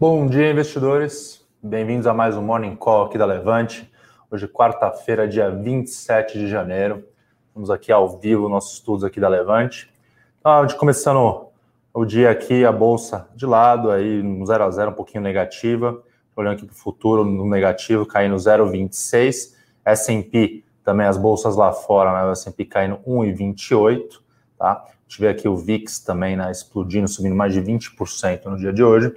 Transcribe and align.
Bom 0.00 0.26
dia, 0.26 0.50
investidores. 0.50 1.46
Bem-vindos 1.62 2.06
a 2.06 2.14
mais 2.14 2.34
um 2.34 2.40
Morning 2.40 2.74
Call 2.74 3.04
aqui 3.04 3.18
da 3.18 3.26
Levante. 3.26 3.86
Hoje, 4.30 4.48
quarta-feira, 4.48 5.28
dia 5.28 5.50
27 5.50 6.38
de 6.38 6.48
janeiro. 6.48 7.04
Estamos 7.48 7.70
aqui 7.70 7.92
ao 7.92 8.08
vivo, 8.18 8.48
nossos 8.48 8.78
estudos 8.78 9.04
aqui 9.04 9.20
da 9.20 9.28
Levante. 9.28 9.92
Então, 10.38 10.52
a 10.52 10.66
gente 10.66 10.78
começando 10.78 11.48
o 11.92 12.04
dia 12.06 12.30
aqui, 12.30 12.64
a 12.64 12.72
bolsa 12.72 13.28
de 13.36 13.44
lado, 13.44 13.90
aí 13.90 14.22
no 14.22 14.46
0 14.46 14.64
a 14.64 14.70
0 14.70 14.90
um 14.90 14.94
pouquinho 14.94 15.22
negativa. 15.22 16.02
Olhando 16.34 16.54
aqui 16.54 16.64
para 16.64 16.72
o 16.72 16.78
futuro, 16.78 17.22
no 17.22 17.44
negativo, 17.44 18.06
caindo 18.06 18.36
0,26. 18.36 19.54
S&P, 19.84 20.64
também 20.82 21.06
as 21.06 21.18
bolsas 21.18 21.56
lá 21.56 21.74
fora, 21.74 22.10
né? 22.14 22.26
O 22.26 22.32
S&P 22.32 22.64
caindo 22.64 22.96
1,28, 23.06 24.22
tá? 24.58 24.82
A 24.82 24.92
gente 25.06 25.20
vê 25.20 25.28
aqui 25.28 25.46
o 25.46 25.58
VIX 25.58 26.00
também, 26.00 26.36
né? 26.36 26.50
Explodindo, 26.50 27.06
subindo 27.06 27.36
mais 27.36 27.52
de 27.52 27.60
20% 27.60 28.46
no 28.46 28.56
dia 28.56 28.72
de 28.72 28.82
hoje 28.82 29.14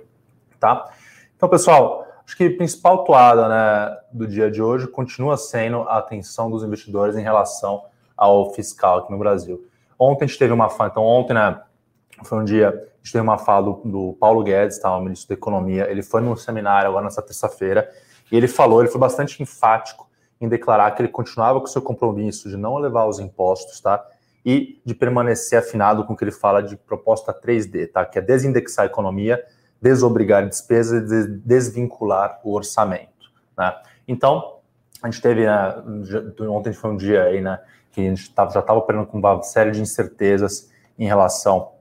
tá? 0.64 0.90
Então, 1.36 1.50
pessoal, 1.50 2.06
acho 2.26 2.38
que 2.38 2.46
a 2.46 2.56
principal 2.56 3.04
toada 3.04 3.50
né, 3.50 3.98
do 4.14 4.26
dia 4.26 4.50
de 4.50 4.62
hoje 4.62 4.88
continua 4.88 5.36
sendo 5.36 5.82
a 5.82 5.98
atenção 5.98 6.50
dos 6.50 6.64
investidores 6.64 7.18
em 7.18 7.22
relação 7.22 7.84
ao 8.16 8.54
fiscal 8.54 9.00
aqui 9.00 9.12
no 9.12 9.18
Brasil. 9.20 9.68
Ontem 10.00 10.24
a 10.24 10.28
gente 10.28 10.40
teve 10.40 10.54
uma 10.54 10.70
fala, 10.70 10.90
então 10.90 11.04
ontem, 11.04 11.34
né, 11.34 11.62
foi 12.24 12.38
um 12.38 12.46
dia, 12.46 12.70
a 12.70 12.98
gente 13.04 13.12
teve 13.12 13.22
uma 13.22 13.38
fala 13.38 13.66
do, 13.66 13.82
do 13.84 14.18
Paulo 14.18 14.42
Guedes, 14.42 14.80
tá, 14.80 14.96
o 14.96 15.02
ministro 15.02 15.28
da 15.28 15.34
Economia, 15.34 15.92
ele 15.92 16.02
foi 16.02 16.22
num 16.22 16.34
seminário 16.38 16.90
agora 16.90 17.04
nessa 17.04 17.22
terça-feira, 17.22 17.92
e 18.32 18.38
ele 18.38 18.48
falou, 18.48 18.80
ele 18.80 18.90
foi 18.90 19.02
bastante 19.02 19.44
enfático 19.44 20.10
em 20.40 20.48
declarar 20.48 20.92
que 20.92 21.02
ele 21.02 21.10
continuava 21.10 21.60
com 21.60 21.66
o 21.66 21.70
seu 21.70 21.82
compromisso 21.82 22.48
de 22.48 22.56
não 22.56 22.80
elevar 22.80 23.06
os 23.06 23.20
impostos, 23.20 23.82
tá? 23.82 24.02
E 24.46 24.82
de 24.86 24.96
permanecer 24.96 25.60
afinado 25.60 26.06
com 26.06 26.14
o 26.14 26.18
que 26.18 26.24
ele 26.24 26.32
fala 26.32 26.64
de 26.64 26.78
proposta 26.78 27.34
3D, 27.34 27.92
tá? 27.92 28.06
Que 28.06 28.20
é 28.20 28.22
desindexar 28.22 28.84
a 28.84 28.88
economia 28.88 29.44
desobrigar 29.84 30.48
despesas 30.48 31.12
e 31.12 31.28
desvincular 31.28 32.40
o 32.42 32.54
orçamento. 32.54 33.30
Né? 33.58 33.76
Então, 34.08 34.60
a 35.02 35.10
gente 35.10 35.22
teve, 35.22 35.46
né, 35.46 35.76
ontem 36.48 36.72
foi 36.72 36.92
um 36.92 36.96
dia 36.96 37.24
aí, 37.24 37.42
né, 37.42 37.60
que 37.92 38.00
a 38.00 38.04
gente 38.06 38.34
já 38.34 38.44
estava 38.62 38.80
operando 38.80 39.06
com 39.06 39.18
uma 39.18 39.42
série 39.44 39.72
de 39.72 39.82
incertezas 39.82 40.72
em 40.98 41.06
relação 41.06 41.74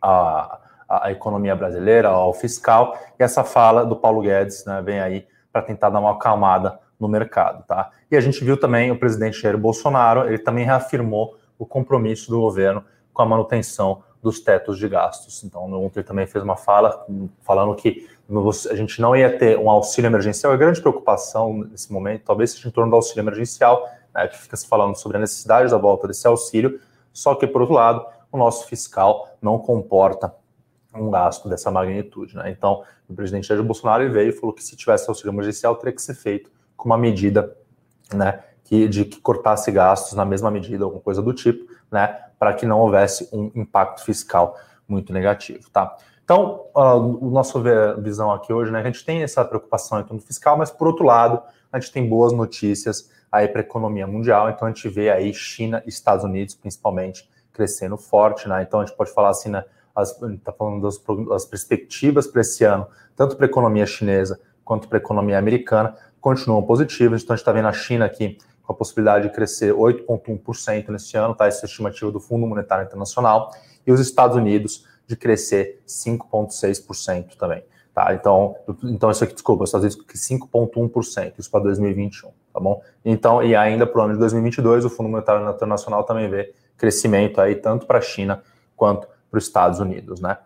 à, 0.00 0.60
à 0.88 1.10
economia 1.10 1.56
brasileira, 1.56 2.08
ao 2.08 2.32
fiscal, 2.32 2.96
e 3.18 3.22
essa 3.24 3.42
fala 3.42 3.84
do 3.84 3.96
Paulo 3.96 4.22
Guedes 4.22 4.64
né, 4.64 4.80
vem 4.80 5.00
aí 5.00 5.26
para 5.52 5.62
tentar 5.62 5.90
dar 5.90 5.98
uma 5.98 6.12
acalmada 6.12 6.78
no 7.00 7.08
mercado. 7.08 7.64
Tá? 7.66 7.90
E 8.08 8.16
a 8.16 8.20
gente 8.20 8.44
viu 8.44 8.56
também 8.56 8.92
o 8.92 8.98
presidente 8.98 9.40
Jair 9.40 9.58
Bolsonaro, 9.58 10.28
ele 10.28 10.38
também 10.38 10.64
reafirmou 10.64 11.36
o 11.58 11.66
compromisso 11.66 12.30
do 12.30 12.40
governo 12.40 12.84
com 13.12 13.22
a 13.22 13.26
manutenção 13.26 14.04
dos 14.24 14.40
tetos 14.40 14.78
de 14.78 14.88
gastos. 14.88 15.44
Então, 15.44 15.70
ontem 15.74 16.02
também 16.02 16.26
fez 16.26 16.42
uma 16.42 16.56
fala 16.56 17.06
falando 17.42 17.74
que 17.74 18.08
a 18.70 18.74
gente 18.74 18.98
não 18.98 19.14
ia 19.14 19.38
ter 19.38 19.58
um 19.58 19.68
auxílio 19.68 20.08
emergencial. 20.08 20.50
A 20.50 20.56
grande 20.56 20.80
preocupação 20.80 21.58
nesse 21.58 21.92
momento 21.92 22.22
talvez 22.24 22.52
seja 22.52 22.66
em 22.66 22.70
torno 22.70 22.90
do 22.90 22.96
auxílio 22.96 23.20
emergencial, 23.20 23.86
né, 24.14 24.26
que 24.26 24.38
fica 24.38 24.56
se 24.56 24.66
falando 24.66 24.96
sobre 24.96 25.18
a 25.18 25.20
necessidade 25.20 25.70
da 25.70 25.76
volta 25.76 26.08
desse 26.08 26.26
auxílio, 26.26 26.80
só 27.12 27.34
que, 27.34 27.46
por 27.46 27.60
outro 27.60 27.76
lado, 27.76 28.02
o 28.32 28.38
nosso 28.38 28.66
fiscal 28.66 29.28
não 29.42 29.58
comporta 29.58 30.34
um 30.94 31.10
gasto 31.10 31.46
dessa 31.46 31.70
magnitude. 31.70 32.34
Né? 32.34 32.50
Então, 32.50 32.82
o 33.06 33.14
presidente 33.14 33.46
Jair 33.46 33.62
Bolsonaro 33.62 34.10
veio 34.10 34.30
e 34.30 34.32
falou 34.32 34.54
que 34.54 34.64
se 34.64 34.74
tivesse 34.74 35.06
auxílio 35.06 35.32
emergencial, 35.32 35.76
teria 35.76 35.92
que 35.92 36.00
ser 36.00 36.14
feito 36.14 36.50
com 36.78 36.86
uma 36.86 36.96
medida 36.96 37.54
né, 38.14 38.42
que, 38.64 38.88
de 38.88 39.04
que 39.04 39.20
cortasse 39.20 39.70
gastos 39.70 40.14
na 40.14 40.24
mesma 40.24 40.50
medida, 40.50 40.84
alguma 40.84 41.02
coisa 41.02 41.22
do 41.22 41.32
tipo, 41.32 41.70
né, 41.90 42.18
para 42.38 42.54
que 42.54 42.66
não 42.66 42.80
houvesse 42.80 43.28
um 43.32 43.50
impacto 43.54 44.02
fiscal 44.02 44.58
muito 44.88 45.12
negativo, 45.12 45.70
tá? 45.70 45.96
Então, 46.24 46.64
uh, 46.74 47.26
o 47.26 47.30
nosso 47.30 47.62
visão 47.98 48.32
aqui 48.32 48.52
hoje, 48.52 48.72
né, 48.72 48.80
a 48.80 48.84
gente 48.84 49.04
tem 49.04 49.22
essa 49.22 49.44
preocupação 49.44 50.00
em 50.00 50.04
torno 50.04 50.22
fiscal, 50.22 50.56
mas 50.56 50.70
por 50.70 50.86
outro 50.86 51.04
lado, 51.04 51.42
a 51.70 51.78
gente 51.78 51.92
tem 51.92 52.08
boas 52.08 52.32
notícias 52.32 53.10
aí 53.30 53.46
para 53.46 53.60
a 53.60 53.64
economia 53.64 54.06
mundial, 54.06 54.48
então 54.48 54.66
a 54.66 54.70
gente 54.70 54.88
vê 54.88 55.10
aí 55.10 55.34
China 55.34 55.82
e 55.84 55.90
Estados 55.90 56.24
Unidos, 56.24 56.54
principalmente, 56.54 57.28
crescendo 57.52 57.96
forte, 57.98 58.48
né? 58.48 58.62
Então 58.62 58.80
a 58.80 58.86
gente 58.86 58.96
pode 58.96 59.12
falar 59.12 59.30
assim, 59.30 59.50
né, 59.50 59.64
está 60.32 60.52
falando 60.52 60.82
das, 60.82 61.00
das 61.28 61.44
perspectivas 61.44 62.26
para 62.26 62.40
esse 62.40 62.64
ano, 62.64 62.86
tanto 63.14 63.36
para 63.36 63.46
a 63.46 63.48
economia 63.48 63.86
chinesa 63.86 64.40
quanto 64.64 64.88
para 64.88 64.98
a 64.98 65.00
economia 65.00 65.38
americana, 65.38 65.94
continuam 66.20 66.62
positivas. 66.62 67.22
Então 67.22 67.34
a 67.34 67.36
gente 67.36 67.42
está 67.42 67.52
vendo 67.52 67.68
a 67.68 67.72
China 67.72 68.06
aqui 68.06 68.38
com 68.64 68.72
a 68.72 68.76
possibilidade 68.76 69.28
de 69.28 69.34
crescer 69.34 69.72
8,1% 69.72 70.88
nesse 70.88 71.16
ano, 71.16 71.34
tá? 71.34 71.46
Essa 71.46 71.60
é 71.60 71.64
a 71.66 71.68
estimativa 71.68 72.10
do 72.10 72.18
Fundo 72.18 72.46
Monetário 72.46 72.84
Internacional, 72.84 73.50
e 73.86 73.92
os 73.92 74.00
Estados 74.00 74.36
Unidos 74.36 74.86
de 75.06 75.16
crescer 75.16 75.82
5,6% 75.86 77.36
também. 77.36 77.62
Tá, 77.94 78.12
então, 78.12 78.56
então 78.82 79.08
isso 79.08 79.22
aqui, 79.22 79.34
desculpa, 79.34 79.62
os 79.62 79.70
Estados 79.70 79.94
Unidos 79.94 80.20
5,1%, 80.20 81.34
isso 81.38 81.48
para 81.48 81.60
2021, 81.60 82.28
tá 82.52 82.58
bom? 82.58 82.82
Então, 83.04 83.40
e 83.40 83.54
ainda 83.54 83.86
para 83.86 84.00
o 84.00 84.04
ano 84.04 84.14
de 84.14 84.18
2022, 84.18 84.84
o 84.84 84.90
Fundo 84.90 85.08
Monetário 85.08 85.48
Internacional 85.48 86.02
também 86.02 86.28
vê 86.28 86.52
crescimento 86.76 87.40
aí 87.40 87.54
tanto 87.54 87.86
para 87.86 87.98
a 87.98 88.00
China 88.00 88.42
quanto 88.74 89.06
para 89.30 89.38
os 89.38 89.44
Estados 89.44 89.78
Unidos, 89.78 90.20
né? 90.20 90.38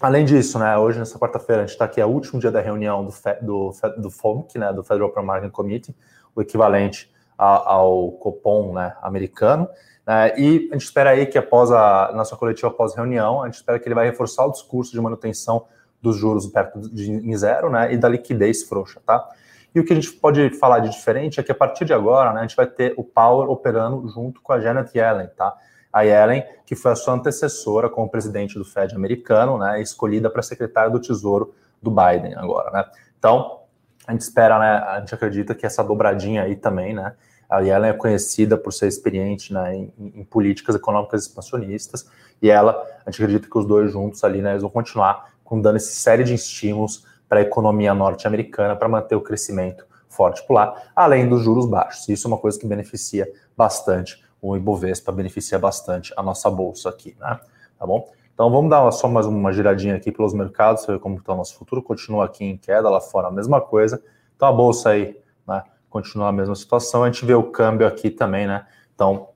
Além 0.00 0.24
disso, 0.24 0.60
né, 0.60 0.76
hoje, 0.76 0.98
nessa 0.98 1.18
quarta-feira, 1.18 1.62
a 1.62 1.66
gente 1.66 1.72
está 1.72 1.86
aqui, 1.86 2.00
é 2.00 2.06
o 2.06 2.08
último 2.08 2.38
dia 2.38 2.52
da 2.52 2.60
reunião 2.60 3.04
do, 3.04 3.12
do, 3.42 3.72
do 3.96 4.10
FOMC, 4.10 4.56
né, 4.56 4.72
do 4.72 4.84
Federal 4.84 5.08
Open 5.08 5.24
Market 5.24 5.50
Committee, 5.50 5.96
o 6.36 6.42
equivalente 6.42 7.10
ao 7.36 8.12
Copom 8.12 8.72
né, 8.74 8.94
americano. 9.02 9.68
Né, 10.06 10.38
e 10.38 10.68
a 10.70 10.74
gente 10.74 10.84
espera 10.84 11.10
aí 11.10 11.26
que 11.26 11.36
após 11.36 11.70
a 11.70 12.12
nossa 12.14 12.36
coletiva 12.36 12.68
após 12.68 12.94
reunião, 12.94 13.42
a 13.42 13.46
gente 13.46 13.56
espera 13.56 13.78
que 13.78 13.86
ele 13.88 13.94
vai 13.94 14.06
reforçar 14.06 14.46
o 14.46 14.52
discurso 14.52 14.92
de 14.92 15.00
manutenção 15.00 15.66
dos 16.00 16.16
juros 16.16 16.46
perto 16.46 16.80
de 16.80 17.36
zero 17.36 17.70
né, 17.70 17.92
e 17.92 17.96
da 17.96 18.08
liquidez 18.08 18.62
frouxa. 18.62 19.00
Tá? 19.04 19.28
E 19.74 19.80
o 19.80 19.84
que 19.84 19.92
a 19.92 19.96
gente 19.96 20.12
pode 20.12 20.50
falar 20.58 20.78
de 20.78 20.90
diferente 20.90 21.38
é 21.40 21.42
que 21.42 21.52
a 21.52 21.54
partir 21.54 21.84
de 21.84 21.92
agora 21.92 22.32
né, 22.32 22.40
a 22.40 22.42
gente 22.42 22.56
vai 22.56 22.66
ter 22.66 22.94
o 22.96 23.04
Power 23.04 23.50
operando 23.50 24.08
junto 24.08 24.40
com 24.40 24.52
a 24.52 24.60
Janet 24.60 24.96
Yellen. 24.96 25.28
Tá? 25.36 25.54
A 25.92 26.02
Yellen, 26.02 26.44
que 26.64 26.74
foi 26.74 26.92
a 26.92 26.96
sua 26.96 27.14
antecessora 27.14 27.88
como 27.88 28.08
presidente 28.08 28.58
do 28.58 28.64
Fed 28.64 28.94
americano, 28.94 29.58
né, 29.58 29.80
escolhida 29.80 30.30
para 30.30 30.42
secretária 30.42 30.90
do 30.90 31.00
Tesouro 31.00 31.54
do 31.82 31.90
Biden 31.90 32.34
agora. 32.36 32.70
Né? 32.70 32.84
Então, 33.18 33.62
a 34.06 34.12
gente 34.12 34.22
espera, 34.22 34.58
né, 34.58 34.84
a 34.88 35.00
gente 35.00 35.14
acredita 35.14 35.54
que 35.54 35.66
essa 35.66 35.82
dobradinha 35.82 36.42
aí 36.42 36.56
também, 36.56 36.94
né, 36.94 37.14
a 37.48 37.60
Yellen 37.60 37.90
é 37.90 37.92
conhecida 37.92 38.56
por 38.56 38.72
ser 38.72 38.88
experiente 38.88 39.52
né, 39.52 39.74
em, 39.74 39.92
em, 39.98 40.24
políticas 40.24 40.74
econômicas 40.74 41.22
expansionistas, 41.22 42.08
e 42.40 42.50
ela, 42.50 42.72
a 43.04 43.10
gente 43.10 43.22
acredita 43.22 43.48
que 43.48 43.58
os 43.58 43.66
dois 43.66 43.90
juntos 43.90 44.22
ali, 44.24 44.42
né, 44.42 44.50
eles 44.50 44.62
vão 44.62 44.70
continuar 44.70 45.30
com 45.44 45.60
dando 45.60 45.76
essa 45.76 45.92
série 45.92 46.24
de 46.24 46.34
estímulos 46.34 47.04
para 47.28 47.38
a 47.38 47.42
economia 47.42 47.94
norte-americana 47.94 48.76
para 48.76 48.88
manter 48.88 49.14
o 49.14 49.20
crescimento 49.20 49.86
forte 50.08 50.44
por 50.46 50.54
lá, 50.54 50.82
além 50.94 51.28
dos 51.28 51.42
juros 51.42 51.66
baixos. 51.66 52.08
Isso 52.08 52.26
é 52.26 52.28
uma 52.28 52.38
coisa 52.38 52.58
que 52.58 52.66
beneficia 52.66 53.30
bastante 53.56 54.24
o 54.40 54.56
Ibovespa, 54.56 55.12
beneficia 55.12 55.58
bastante 55.58 56.12
a 56.16 56.22
nossa 56.22 56.50
bolsa 56.50 56.88
aqui, 56.88 57.16
né? 57.20 57.38
Tá 57.78 57.86
bom? 57.86 58.08
Então 58.36 58.48
vamos 58.50 58.68
dar 58.68 58.92
só 58.92 59.08
mais 59.08 59.24
uma 59.24 59.50
giradinha 59.50 59.96
aqui 59.96 60.12
pelos 60.12 60.34
mercados, 60.34 60.84
ver 60.84 60.98
como 60.98 61.16
está 61.16 61.32
o 61.32 61.36
nosso 61.36 61.56
futuro. 61.56 61.82
Continua 61.82 62.26
aqui 62.26 62.44
em 62.44 62.58
queda, 62.58 62.90
lá 62.90 63.00
fora 63.00 63.28
a 63.28 63.30
mesma 63.30 63.62
coisa. 63.62 64.02
Então 64.36 64.46
a 64.46 64.52
bolsa 64.52 64.90
aí, 64.90 65.18
né, 65.48 65.62
continua 65.88 66.28
a 66.28 66.32
mesma 66.32 66.54
situação. 66.54 67.02
A 67.02 67.10
gente 67.10 67.24
vê 67.24 67.32
o 67.32 67.44
câmbio 67.44 67.86
aqui 67.86 68.10
também, 68.10 68.46
né? 68.46 68.66
Então 68.94 69.28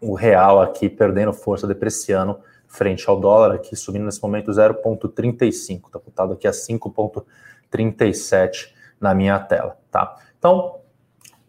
o 0.00 0.14
real 0.14 0.62
aqui 0.62 0.88
perdendo 0.88 1.34
força, 1.34 1.66
depreciando 1.66 2.40
frente 2.66 3.06
ao 3.10 3.20
dólar, 3.20 3.54
aqui 3.54 3.76
subindo 3.76 4.06
nesse 4.06 4.22
momento 4.22 4.50
0,35. 4.50 5.88
Está 5.88 5.98
cotado 5.98 6.32
aqui 6.32 6.48
a 6.48 6.50
5,37 6.50 8.72
na 8.98 9.12
minha 9.12 9.38
tela, 9.40 9.76
tá? 9.90 10.16
Então 10.38 10.76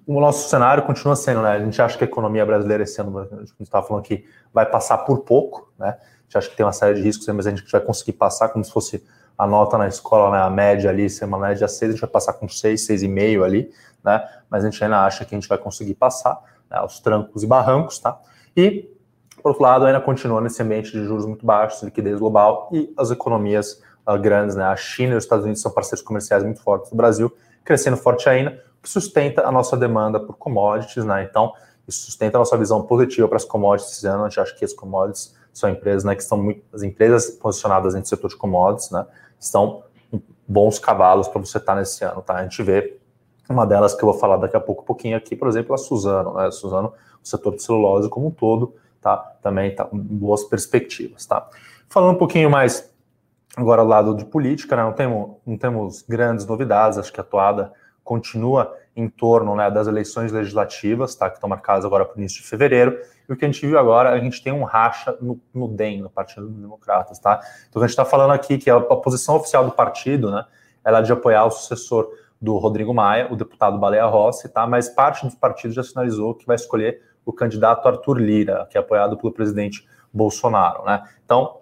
o 0.05 0.19
nosso 0.19 0.49
cenário 0.49 0.83
continua 0.83 1.15
sendo, 1.15 1.43
né? 1.43 1.51
A 1.51 1.59
gente 1.59 1.81
acha 1.81 1.97
que 1.97 2.03
a 2.03 2.07
economia 2.07 2.45
brasileira 2.45 2.83
esse 2.83 2.99
ano, 2.99 3.19
a 3.19 3.23
gente 3.37 3.53
estava 3.61 3.87
falando 3.87 4.03
aqui, 4.03 4.25
vai 4.53 4.65
passar 4.65 4.97
por 4.97 5.19
pouco, 5.19 5.71
né? 5.79 5.97
Gente 6.29 6.37
acha 6.37 6.49
que 6.49 6.55
tem 6.55 6.65
uma 6.65 6.71
série 6.71 6.95
de 6.95 7.01
riscos, 7.01 7.27
mas 7.27 7.47
a 7.47 7.49
gente 7.49 7.69
vai 7.69 7.81
conseguir 7.81 8.13
passar 8.13 8.49
como 8.49 8.63
se 8.63 8.71
fosse 8.71 9.03
a 9.35 9.47
nota 9.47 9.77
na 9.77 9.87
escola, 9.87 10.31
né, 10.31 10.43
a 10.43 10.49
média 10.49 10.89
ali, 10.89 11.09
ser 11.09 11.25
uma 11.25 11.39
média 11.39 11.67
6, 11.67 11.89
a 11.89 11.93
gente 11.93 12.01
vai 12.01 12.09
passar 12.09 12.33
com 12.33 12.47
6, 12.47 12.87
6,5 12.87 13.43
ali, 13.43 13.71
né? 14.03 14.21
Mas 14.49 14.63
a 14.63 14.69
gente 14.69 14.83
ainda 14.83 15.05
acha 15.05 15.25
que 15.25 15.33
a 15.33 15.39
gente 15.39 15.47
vai 15.47 15.57
conseguir 15.57 15.95
passar 15.95 16.39
né, 16.69 16.79
os 16.81 16.99
trancos 16.99 17.41
e 17.41 17.47
barrancos, 17.47 17.99
tá? 17.99 18.19
E, 18.55 18.89
por 19.41 19.49
outro 19.49 19.63
lado, 19.63 19.85
ainda 19.85 20.01
continua 20.01 20.41
nesse 20.41 20.61
ambiente 20.61 20.91
de 20.91 21.03
juros 21.05 21.25
muito 21.25 21.45
baixos, 21.45 21.81
liquidez 21.81 22.19
global 22.19 22.69
e 22.73 22.93
as 22.97 23.11
economias 23.11 23.81
uh, 24.05 24.19
grandes, 24.19 24.55
né? 24.55 24.65
A 24.65 24.75
China 24.75 25.13
e 25.13 25.17
os 25.17 25.23
Estados 25.23 25.45
Unidos 25.45 25.61
são 25.61 25.71
parceiros 25.71 26.03
comerciais 26.03 26.43
muito 26.43 26.61
fortes 26.61 26.89
do 26.91 26.97
Brasil, 26.97 27.31
crescendo 27.63 27.95
forte 27.95 28.27
ainda, 28.27 28.61
que 28.83 28.89
sustenta 28.89 29.47
a 29.47 29.51
nossa 29.51 29.77
demanda 29.77 30.19
por 30.19 30.37
commodities, 30.37 31.05
né? 31.05 31.23
Então, 31.23 31.53
isso 31.87 32.05
sustenta 32.05 32.37
a 32.37 32.39
nossa 32.39 32.57
visão 32.57 32.83
positiva 32.83 33.27
para 33.27 33.37
as 33.37 33.45
commodities 33.45 33.93
esse 33.93 34.05
ano. 34.05 34.25
A 34.25 34.29
gente 34.29 34.39
acha 34.39 34.53
que 34.53 34.65
as 34.65 34.73
commodities 34.73 35.38
são 35.53 35.69
empresas 35.69 36.03
né, 36.03 36.15
que 36.15 36.21
estão 36.21 36.37
muito. 36.37 36.61
As 36.73 36.83
empresas 36.83 37.29
posicionadas 37.31 37.93
no 37.93 38.05
setor 38.05 38.29
de 38.29 38.35
commodities, 38.35 38.91
né? 38.91 39.05
Estão 39.39 39.83
bons 40.47 40.79
cavalos 40.79 41.27
para 41.27 41.39
você 41.39 41.57
estar 41.57 41.73
tá 41.73 41.79
nesse 41.79 42.03
ano, 42.03 42.21
tá? 42.21 42.35
A 42.35 42.43
gente 42.43 42.61
vê 42.63 42.97
uma 43.49 43.65
delas 43.65 43.93
que 43.93 44.03
eu 44.03 44.09
vou 44.09 44.19
falar 44.19 44.37
daqui 44.37 44.55
a 44.55 44.59
pouco, 44.59 44.83
um 44.83 44.85
pouquinho 44.85 45.17
aqui, 45.17 45.35
por 45.35 45.47
exemplo, 45.47 45.73
a 45.73 45.77
Suzano, 45.77 46.33
né? 46.35 46.47
A 46.47 46.51
Suzano, 46.51 46.93
o 47.23 47.27
setor 47.27 47.55
de 47.55 47.63
celulose 47.63 48.09
como 48.09 48.27
um 48.27 48.31
todo, 48.31 48.75
tá? 49.01 49.17
Também 49.41 49.73
tá 49.73 49.85
com 49.85 49.97
boas 49.97 50.43
perspectivas, 50.43 51.25
tá? 51.25 51.47
Falando 51.87 52.15
um 52.15 52.17
pouquinho 52.17 52.49
mais 52.49 52.89
Agora, 53.59 53.83
do 53.83 53.89
lado 53.89 54.15
de 54.15 54.23
política, 54.23 54.75
né, 54.75 54.83
não, 54.83 54.93
temos, 54.93 55.31
não 55.45 55.57
temos 55.57 56.01
grandes 56.03 56.45
novidades, 56.45 56.97
acho 56.97 57.11
que 57.11 57.19
a 57.19 57.23
toada 57.23 57.73
continua 58.03 58.73
em 58.99 59.07
torno 59.07 59.55
né, 59.55 59.71
das 59.71 59.87
eleições 59.87 60.31
legislativas, 60.31 61.15
tá, 61.15 61.29
que 61.29 61.37
estão 61.37 61.49
marcadas 61.49 61.85
agora 61.85 62.03
para 62.03 62.15
o 62.15 62.19
início 62.19 62.41
de 62.41 62.47
fevereiro, 62.47 62.99
e 63.27 63.31
o 63.31 63.37
que 63.37 63.45
a 63.45 63.47
gente 63.47 63.65
viu 63.65 63.79
agora, 63.79 64.09
a 64.11 64.19
gente 64.19 64.43
tem 64.43 64.51
um 64.51 64.63
racha 64.63 65.15
no, 65.21 65.39
no 65.53 65.67
DEM, 65.67 66.01
no 66.01 66.09
Partido 66.09 66.47
dos 66.47 66.59
Democratas, 66.59 67.17
tá? 67.19 67.39
Então, 67.69 67.81
a 67.81 67.85
gente 67.85 67.91
está 67.91 68.03
falando 68.03 68.31
aqui 68.31 68.57
que 68.57 68.69
a, 68.69 68.75
a, 68.75 68.95
posição 68.97 69.35
oficial 69.35 69.63
do 69.63 69.71
partido, 69.71 70.29
né, 70.31 70.45
ela 70.83 70.99
é 70.99 71.01
de 71.01 71.11
apoiar 71.13 71.45
o 71.45 71.51
sucessor 71.51 72.09
do 72.41 72.57
Rodrigo 72.57 72.93
Maia, 72.93 73.31
o 73.31 73.35
deputado 73.35 73.77
Baleia 73.77 74.05
Rossi, 74.05 74.49
tá? 74.49 74.67
Mas 74.67 74.89
parte 74.89 75.25
dos 75.25 75.35
partidos 75.35 75.75
já 75.75 75.83
sinalizou 75.83 76.35
que 76.35 76.45
vai 76.45 76.55
escolher 76.55 77.01
o 77.25 77.31
candidato 77.31 77.87
Arthur 77.87 78.17
Lira, 78.17 78.67
que 78.69 78.77
é 78.77 78.81
apoiado 78.81 79.15
pelo 79.15 79.31
presidente 79.31 79.87
Bolsonaro, 80.11 80.83
né? 80.83 81.03
Então, 81.23 81.59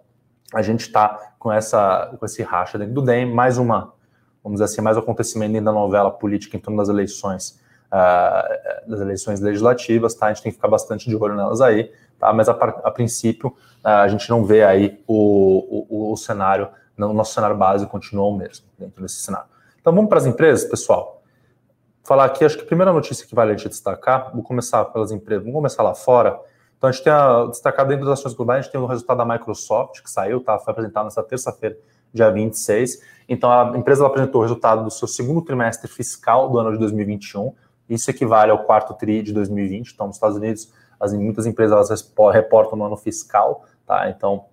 a 0.54 0.62
gente 0.62 0.82
está 0.82 1.34
com, 1.38 1.52
essa, 1.52 2.16
com 2.18 2.26
esse 2.26 2.42
racha 2.42 2.78
dentro 2.78 2.94
do 2.94 3.02
DEM, 3.02 3.34
mais 3.34 3.58
uma, 3.58 3.94
vamos 4.48 4.62
dizer 4.62 4.64
assim, 4.64 4.82
mais 4.82 4.96
um 4.96 5.02
acontecimento 5.02 5.62
da 5.62 5.72
novela 5.74 6.10
política 6.10 6.56
em 6.56 6.60
torno 6.60 6.78
das 6.78 6.88
eleições, 6.88 7.60
uh, 7.88 8.90
das 8.90 9.02
eleições 9.02 9.42
legislativas, 9.42 10.14
tá? 10.14 10.28
A 10.28 10.34
gente 10.34 10.42
tem 10.42 10.52
que 10.52 10.56
ficar 10.56 10.70
bastante 10.70 11.10
de 11.10 11.16
olho 11.16 11.36
nelas 11.36 11.60
aí, 11.60 11.92
tá? 12.18 12.32
Mas 12.32 12.48
a, 12.48 12.54
a 12.54 12.92
princípio, 12.92 13.50
uh, 13.84 13.88
a 13.88 14.08
gente 14.08 14.30
não 14.30 14.46
vê 14.46 14.64
aí 14.64 15.04
o, 15.06 15.86
o, 15.90 16.14
o 16.14 16.18
cenário, 16.18 16.70
o 16.98 17.14
nosso 17.14 17.34
cenário 17.34 17.58
base 17.58 17.86
continua 17.88 18.26
o 18.26 18.38
mesmo 18.38 18.66
dentro 18.80 19.02
desse 19.02 19.18
cenário. 19.18 19.48
Então 19.82 19.94
vamos 19.94 20.08
para 20.08 20.18
as 20.18 20.26
empresas, 20.26 20.68
pessoal. 20.68 21.22
Falar 22.04 22.24
aqui, 22.24 22.46
acho 22.46 22.56
que 22.56 22.64
a 22.64 22.68
primeira 22.68 22.94
notícia 22.94 23.28
que 23.28 23.36
vale 23.36 23.52
a 23.52 23.56
gente 23.58 23.68
destacar, 23.68 24.32
vou 24.34 24.44
começar 24.44 24.86
pelas 24.86 25.12
empresas, 25.12 25.44
vamos 25.44 25.58
começar 25.58 25.84
lá 25.84 25.94
fora. 25.94 26.40
Então, 26.78 26.90
a 26.90 26.94
gente 26.94 27.04
tem 27.04 27.12
a, 27.12 27.48
destacado 27.48 27.90
dentro 27.90 28.06
das 28.06 28.20
ações 28.20 28.34
globais, 28.34 28.60
a 28.60 28.62
gente 28.62 28.72
tem 28.72 28.80
o 28.80 28.86
resultado 28.86 29.18
da 29.18 29.26
Microsoft, 29.26 30.02
que 30.02 30.10
saiu, 30.10 30.40
tá? 30.40 30.58
foi 30.58 30.72
apresentado 30.72 31.04
nessa 31.04 31.22
terça-feira, 31.22 31.78
dia 32.14 32.30
26. 32.30 33.02
Então, 33.30 33.52
a 33.52 33.78
empresa 33.78 34.06
apresentou 34.06 34.42
o 34.42 34.44
resultado 34.44 34.84
do 34.84 34.92
seu 34.92 35.08
segundo 35.08 35.42
trimestre 35.42 35.90
fiscal 35.90 36.50
do 36.50 36.58
ano 36.58 36.72
de 36.72 36.80
2021. 36.80 37.54
Isso 37.90 38.10
equivale 38.10 38.52
ao 38.52 38.64
quarto 38.64 38.94
TRI 38.94 39.22
de 39.22 39.34
2020. 39.34 39.94
Então, 39.94 40.08
nos 40.08 40.16
Estados 40.16 40.38
Unidos, 40.38 40.72
as, 41.00 41.14
muitas 41.14 41.46
empresas 41.46 41.90
elas 41.90 42.14
reportam 42.34 42.78
no 42.78 42.86
ano 42.86 42.98
fiscal, 42.98 43.66
tá? 43.86 44.10
Então, 44.10 44.46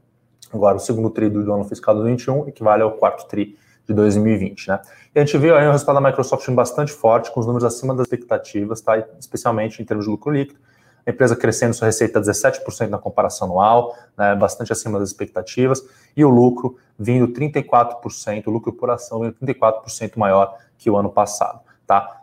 agora 0.52 0.76
o 0.76 0.80
segundo 0.80 1.10
TRI 1.10 1.30
do 1.30 1.52
ano 1.52 1.64
fiscal 1.64 1.94
de 1.94 2.00
2021 2.00 2.48
equivale 2.48 2.82
ao 2.82 2.92
quarto 2.92 3.26
TRI 3.28 3.56
de 3.86 3.94
2020, 3.94 4.68
né? 4.68 4.80
E 5.14 5.20
a 5.20 5.24
gente 5.24 5.36
viu 5.38 5.56
aí 5.56 5.66
o 5.66 5.70
resultado 5.70 6.00
da 6.00 6.08
Microsoft 6.08 6.48
bastante 6.50 6.92
forte, 6.92 7.30
com 7.30 7.40
os 7.40 7.46
números 7.46 7.64
acima 7.64 7.94
das 7.94 8.06
expectativas, 8.06 8.80
tá? 8.80 8.98
Especialmente 9.18 9.80
em 9.80 9.84
termos 9.84 10.04
de 10.06 10.10
lucro 10.10 10.32
líquido 10.32 10.58
a 11.06 11.10
empresa 11.10 11.36
crescendo 11.36 11.74
sua 11.74 11.86
receita 11.86 12.20
17% 12.20 12.88
na 12.88 12.98
comparação 12.98 13.48
anual, 13.48 13.96
né, 14.16 14.34
bastante 14.34 14.72
acima 14.72 14.98
das 14.98 15.10
expectativas, 15.10 15.82
e 16.16 16.24
o 16.24 16.28
lucro 16.28 16.76
vindo 16.98 17.28
34%, 17.28 18.46
o 18.46 18.50
lucro 18.50 18.72
por 18.72 18.90
ação 18.90 19.20
vindo 19.20 19.34
34% 19.42 20.16
maior 20.16 20.56
que 20.78 20.88
o 20.88 20.96
ano 20.96 21.10
passado, 21.10 21.60
tá? 21.86 22.22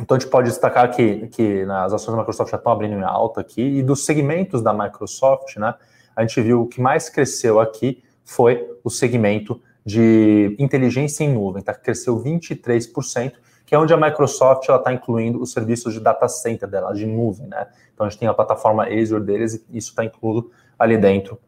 Então 0.00 0.16
a 0.16 0.20
gente 0.20 0.30
pode 0.30 0.48
destacar 0.48 0.90
que, 0.90 1.28
que 1.28 1.62
as 1.62 1.92
ações 1.92 2.14
da 2.14 2.18
Microsoft 2.18 2.50
já 2.50 2.56
estão 2.56 2.72
abrindo 2.72 2.94
em 2.94 3.02
alta 3.02 3.40
aqui, 3.40 3.62
e 3.62 3.82
dos 3.82 4.04
segmentos 4.04 4.62
da 4.62 4.72
Microsoft, 4.72 5.56
né, 5.56 5.74
a 6.14 6.22
gente 6.22 6.40
viu 6.40 6.62
o 6.62 6.66
que 6.66 6.80
mais 6.80 7.08
cresceu 7.08 7.60
aqui 7.60 8.02
foi 8.24 8.64
o 8.84 8.90
segmento 8.90 9.60
de 9.84 10.54
inteligência 10.58 11.24
em 11.24 11.32
nuvem, 11.32 11.62
tá? 11.62 11.74
cresceu 11.74 12.22
23%, 12.22 13.32
que 13.70 13.74
é 13.76 13.78
onde 13.78 13.94
a 13.94 13.96
Microsoft 13.96 14.68
está 14.68 14.92
incluindo 14.92 15.40
os 15.40 15.52
serviços 15.52 15.94
de 15.94 16.00
data 16.00 16.26
center 16.26 16.68
dela, 16.68 16.92
de 16.92 17.06
nuvem, 17.06 17.46
né? 17.46 17.68
Então 17.94 18.04
a 18.04 18.10
gente 18.10 18.18
tem 18.18 18.26
a 18.26 18.34
plataforma 18.34 18.84
Azure 18.84 19.22
deles 19.22 19.64
e 19.70 19.78
isso 19.78 19.90
está 19.90 20.04
incluído 20.04 20.50
ali 20.76 20.98
dentro 20.98 21.38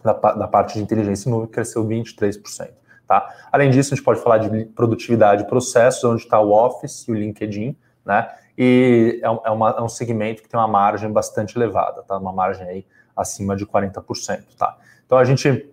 da, 0.00 0.12
da, 0.12 0.46
parte 0.46 0.74
de 0.74 0.80
inteligência 0.80 1.28
em 1.28 1.32
nuvem, 1.32 1.48
que 1.48 1.54
cresceu 1.54 1.84
23%. 1.84 2.70
Tá? 3.04 3.34
Além 3.50 3.68
disso, 3.68 3.92
a 3.92 3.96
gente 3.96 4.04
pode 4.04 4.20
falar 4.20 4.38
de 4.38 4.66
produtividade 4.66 5.42
de 5.42 5.48
processos, 5.48 6.04
onde 6.04 6.22
está 6.22 6.38
o 6.38 6.52
Office 6.52 7.08
e 7.08 7.10
o 7.10 7.14
LinkedIn, 7.16 7.76
né? 8.04 8.30
E 8.56 9.20
é, 9.20 9.26
é, 9.26 9.50
uma, 9.50 9.70
é, 9.70 9.82
um 9.82 9.88
segmento 9.88 10.44
que 10.44 10.48
tem 10.48 10.60
uma 10.60 10.68
margem 10.68 11.10
bastante 11.10 11.58
elevada, 11.58 12.00
tá? 12.04 12.16
Uma 12.16 12.32
margem 12.32 12.64
aí 12.64 12.86
acima 13.16 13.56
de 13.56 13.66
40%, 13.66 14.44
tá? 14.56 14.78
Então 15.04 15.18
a 15.18 15.24
gente 15.24 15.68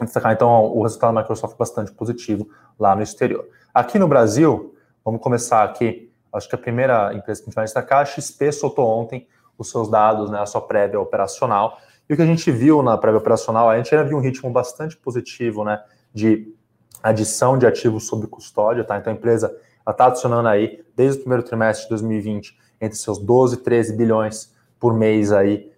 destacar 0.00 0.34
então 0.34 0.66
o 0.66 0.84
resultado 0.84 1.12
da 1.12 1.20
Microsoft 1.20 1.58
bastante 1.58 1.90
positivo 1.90 2.48
lá 2.78 2.94
no 2.94 3.02
exterior. 3.02 3.44
Aqui 3.74 3.98
no 3.98 4.06
Brasil, 4.06 4.71
Vamos 5.04 5.20
começar 5.20 5.64
aqui. 5.64 6.12
Acho 6.32 6.48
que 6.48 6.54
a 6.54 6.58
primeira 6.58 7.12
empresa 7.14 7.40
que 7.40 7.46
a 7.46 7.50
gente 7.50 7.54
vai 7.54 7.64
destacar, 7.64 8.00
a 8.00 8.04
XP 8.04 8.52
soltou 8.52 8.86
ontem 8.86 9.26
os 9.58 9.70
seus 9.70 9.88
dados, 9.90 10.30
né, 10.30 10.40
a 10.40 10.46
sua 10.46 10.60
prévia 10.60 10.98
operacional. 10.98 11.78
E 12.08 12.14
o 12.14 12.16
que 12.16 12.22
a 12.22 12.26
gente 12.26 12.50
viu 12.50 12.82
na 12.82 12.96
prévia 12.96 13.18
operacional, 13.18 13.68
a 13.68 13.76
gente 13.76 13.94
ainda 13.94 14.08
viu 14.08 14.16
um 14.16 14.20
ritmo 14.20 14.50
bastante 14.50 14.96
positivo, 14.96 15.64
né, 15.64 15.82
de 16.12 16.54
adição 17.02 17.58
de 17.58 17.66
ativos 17.66 18.06
sob 18.06 18.26
custódia, 18.26 18.84
tá? 18.84 18.96
Então 18.96 19.12
a 19.12 19.16
empresa 19.16 19.54
está 19.88 20.06
adicionando 20.06 20.48
aí, 20.48 20.84
desde 20.96 21.18
o 21.18 21.20
primeiro 21.22 21.42
trimestre 21.42 21.84
de 21.84 21.90
2020, 21.90 22.56
entre 22.80 22.96
seus 22.96 23.18
12 23.18 23.56
e 23.56 23.58
13 23.58 23.96
bilhões 23.96 24.54
por 24.78 24.94
mês 24.94 25.32
aí 25.32 25.72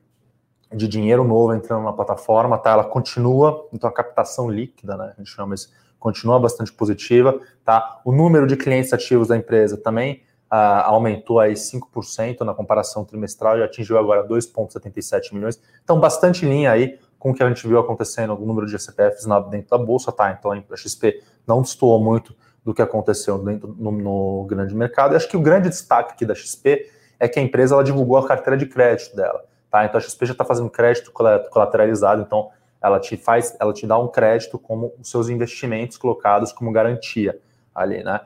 de 0.72 0.88
dinheiro 0.88 1.24
novo 1.24 1.54
entrando 1.54 1.84
na 1.84 1.92
plataforma, 1.92 2.58
tá? 2.58 2.72
Ela 2.72 2.84
continua, 2.84 3.68
então 3.72 3.88
a 3.88 3.92
captação 3.92 4.50
líquida, 4.50 4.96
né? 4.96 5.12
A 5.14 5.18
gente 5.18 5.30
chama 5.30 5.54
isso 5.54 5.72
continua 6.04 6.38
bastante 6.38 6.70
positiva, 6.70 7.40
tá? 7.64 8.02
O 8.04 8.12
número 8.12 8.46
de 8.46 8.58
clientes 8.58 8.92
ativos 8.92 9.28
da 9.28 9.36
empresa 9.38 9.74
também 9.78 10.20
uh, 10.52 10.84
aumentou 10.84 11.40
aí 11.40 11.54
5% 11.54 12.40
na 12.40 12.52
comparação 12.52 13.06
trimestral 13.06 13.56
e 13.56 13.62
atingiu 13.62 13.96
agora 13.96 14.22
2,77 14.28 15.32
milhões. 15.32 15.58
Então, 15.82 15.98
bastante 15.98 16.44
linha 16.44 16.70
aí 16.70 16.98
com 17.18 17.30
o 17.30 17.34
que 17.34 17.42
a 17.42 17.48
gente 17.48 17.66
viu 17.66 17.78
acontecendo, 17.78 18.34
o 18.34 18.44
número 18.44 18.66
de 18.66 18.78
CPFs 18.78 19.24
dentro 19.50 19.70
da 19.70 19.78
bolsa, 19.78 20.12
tá? 20.12 20.30
Então, 20.38 20.52
a 20.52 20.76
XP 20.76 21.22
não 21.46 21.62
destoou 21.62 21.98
muito 21.98 22.36
do 22.62 22.74
que 22.74 22.82
aconteceu 22.82 23.38
dentro 23.38 23.74
no, 23.78 23.90
no, 23.90 24.44
grande 24.44 24.74
mercado. 24.74 25.14
E 25.14 25.16
acho 25.16 25.26
que 25.26 25.38
o 25.38 25.40
grande 25.40 25.70
destaque 25.70 26.12
aqui 26.12 26.26
da 26.26 26.34
XP 26.34 26.86
é 27.18 27.26
que 27.26 27.38
a 27.38 27.42
empresa 27.42 27.74
ela 27.74 27.82
divulgou 27.82 28.18
a 28.18 28.28
carteira 28.28 28.58
de 28.58 28.66
crédito 28.66 29.16
dela, 29.16 29.42
tá? 29.70 29.86
Então, 29.86 29.96
a 29.96 30.02
XP 30.02 30.26
já 30.26 30.32
está 30.32 30.44
fazendo 30.44 30.68
crédito 30.68 31.10
colateralizado, 31.10 32.20
então 32.20 32.50
ela 32.84 33.00
te 33.00 33.16
faz, 33.16 33.56
ela 33.58 33.72
te 33.72 33.86
dá 33.86 33.98
um 33.98 34.08
crédito 34.08 34.58
como 34.58 34.92
os 35.00 35.08
seus 35.08 35.30
investimentos 35.30 35.96
colocados 35.96 36.52
como 36.52 36.70
garantia 36.70 37.40
ali, 37.74 38.04
né? 38.04 38.20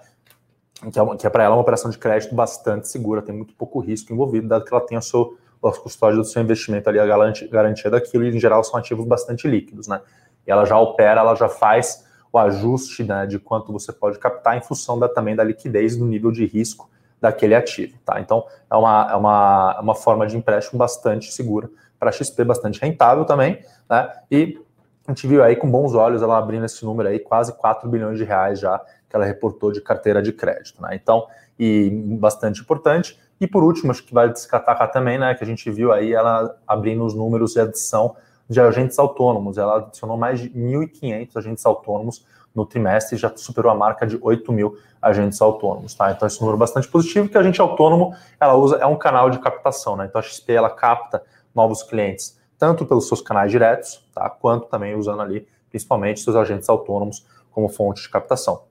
Que 0.93 1.27
é, 1.27 1.31
para 1.31 1.45
ela 1.45 1.55
uma 1.55 1.63
operação 1.63 1.89
de 1.89 1.97
crédito 1.97 2.35
bastante 2.35 2.89
segura, 2.89 3.23
tem 3.23 3.35
muito 3.35 3.55
pouco 3.55 3.79
risco 3.79 4.13
envolvido, 4.13 4.49
dado 4.49 4.65
que 4.65 4.75
ela 4.75 4.85
tem 4.85 4.99
a 4.99 5.01
sua 5.01 5.33
custódia 5.61 6.17
do 6.17 6.25
seu 6.25 6.43
investimento 6.43 6.89
ali, 6.89 6.99
a 6.99 7.07
garantia, 7.07 7.49
garantia 7.49 7.89
daquilo, 7.89 8.25
e 8.25 8.37
em 8.37 8.41
geral 8.41 8.65
são 8.65 8.79
ativos 8.79 9.07
bastante 9.07 9.47
líquidos, 9.47 9.87
né? 9.87 10.01
E 10.45 10.51
ela 10.51 10.65
já 10.65 10.77
opera, 10.77 11.21
ela 11.21 11.37
já 11.37 11.49
faz 11.49 12.05
o 12.33 12.39
ajuste 12.39 13.05
né, 13.05 13.27
de 13.27 13.39
quanto 13.39 13.73
você 13.73 13.93
pode 13.93 14.19
captar 14.19 14.57
em 14.57 14.61
função 14.61 14.99
da, 14.99 15.09
também 15.09 15.37
da 15.37 15.45
liquidez 15.45 15.97
do 15.97 16.05
nível 16.05 16.33
de 16.33 16.45
risco 16.45 16.91
daquele 17.21 17.55
ativo, 17.55 17.97
tá? 18.05 18.21
Então, 18.21 18.45
é 18.71 18.75
uma, 18.75 19.09
é 19.11 19.15
uma, 19.15 19.77
é 19.79 19.81
uma 19.81 19.95
forma 19.95 20.27
de 20.27 20.37
empréstimo 20.37 20.79
bastante 20.79 21.33
segura 21.33 21.71
para 21.99 22.13
XP, 22.13 22.45
bastante 22.45 22.81
rentável 22.81 23.25
também, 23.25 23.63
né? 23.89 24.13
E 24.31 24.61
a 25.07 25.11
gente 25.11 25.27
viu 25.27 25.43
aí 25.43 25.57
com 25.57 25.71
bons 25.71 25.95
olhos 25.95 26.23
ela 26.23 26.39
abrindo 26.39 26.67
esse 26.67 26.85
número 26.85 27.09
aí, 27.09 27.19
quase 27.19 27.53
4 27.57 27.89
bilhões 27.89 28.19
de 28.19 28.25
reais 28.25 28.61
já 28.61 28.79
que 29.09 29.17
ela 29.17 29.25
reportou 29.25 29.73
de 29.73 29.81
carteira 29.81 30.21
de 30.21 30.33
crédito, 30.33 30.83
né? 30.83 30.95
Então, 30.95 31.27
e 31.59 31.91
bastante 31.91 32.61
importante. 32.61 33.19
E 33.41 33.47
por 33.47 33.63
último, 33.63 33.91
acho 33.91 34.05
que 34.05 34.13
vale 34.13 34.33
destacar 34.33 34.91
também, 34.91 35.19
né, 35.19 35.35
que 35.35 35.43
a 35.43 35.47
gente 35.47 35.71
viu 35.71 35.93
aí 35.93 36.13
ela 36.13 36.57
abrindo 36.67 37.05
os 37.05 37.15
números 37.15 37.53
de 37.53 37.61
adição 37.61 38.17
de 38.49 38.61
agentes 38.61 38.99
autônomos. 38.99 39.59
Ela 39.59 39.79
adicionou 39.79 40.17
mais 40.17 40.41
de 40.41 40.51
1.500 40.51 41.37
agentes 41.37 41.67
autônomos 41.67 42.25
no 42.55 42.67
trimestre 42.67 43.17
e 43.17 43.19
já 43.19 43.33
superou 43.37 43.71
a 43.71 43.75
marca 43.75 44.07
de 44.07 44.19
8 44.21 44.53
mil 44.53 44.77
agentes 45.01 45.41
autônomos, 45.41 45.95
tá? 45.95 46.11
Então, 46.11 46.27
esse 46.27 46.41
número 46.41 46.57
é 46.57 46.61
bastante 46.61 46.89
positivo, 46.89 47.29
que 47.29 47.37
a 47.37 47.41
agente 47.41 47.61
autônomo, 47.61 48.15
ela 48.41 48.55
usa, 48.55 48.77
é 48.77 48.87
um 48.87 48.97
canal 48.97 49.31
de 49.31 49.39
captação, 49.39 49.97
né? 49.97 50.07
Então, 50.07 50.19
a 50.19 50.23
XP, 50.23 50.53
ela 50.53 50.71
capta 50.71 51.23
novos 51.59 51.83
clientes, 51.83 52.39
tanto 52.57 52.87
pelos 52.87 53.09
seus 53.09 53.21
canais 53.21 53.51
diretos, 53.51 54.09
tá, 54.15 54.31
quanto 54.31 54.67
também 54.69 54.95
usando 54.95 55.21
ali, 55.21 55.47
principalmente, 55.69 56.21
seus 56.21 56.37
agentes 56.37 56.69
autônomos 56.69 57.27
como 57.51 57.69
fonte 57.69 58.01
de 58.01 58.09
captação. 58.09 58.63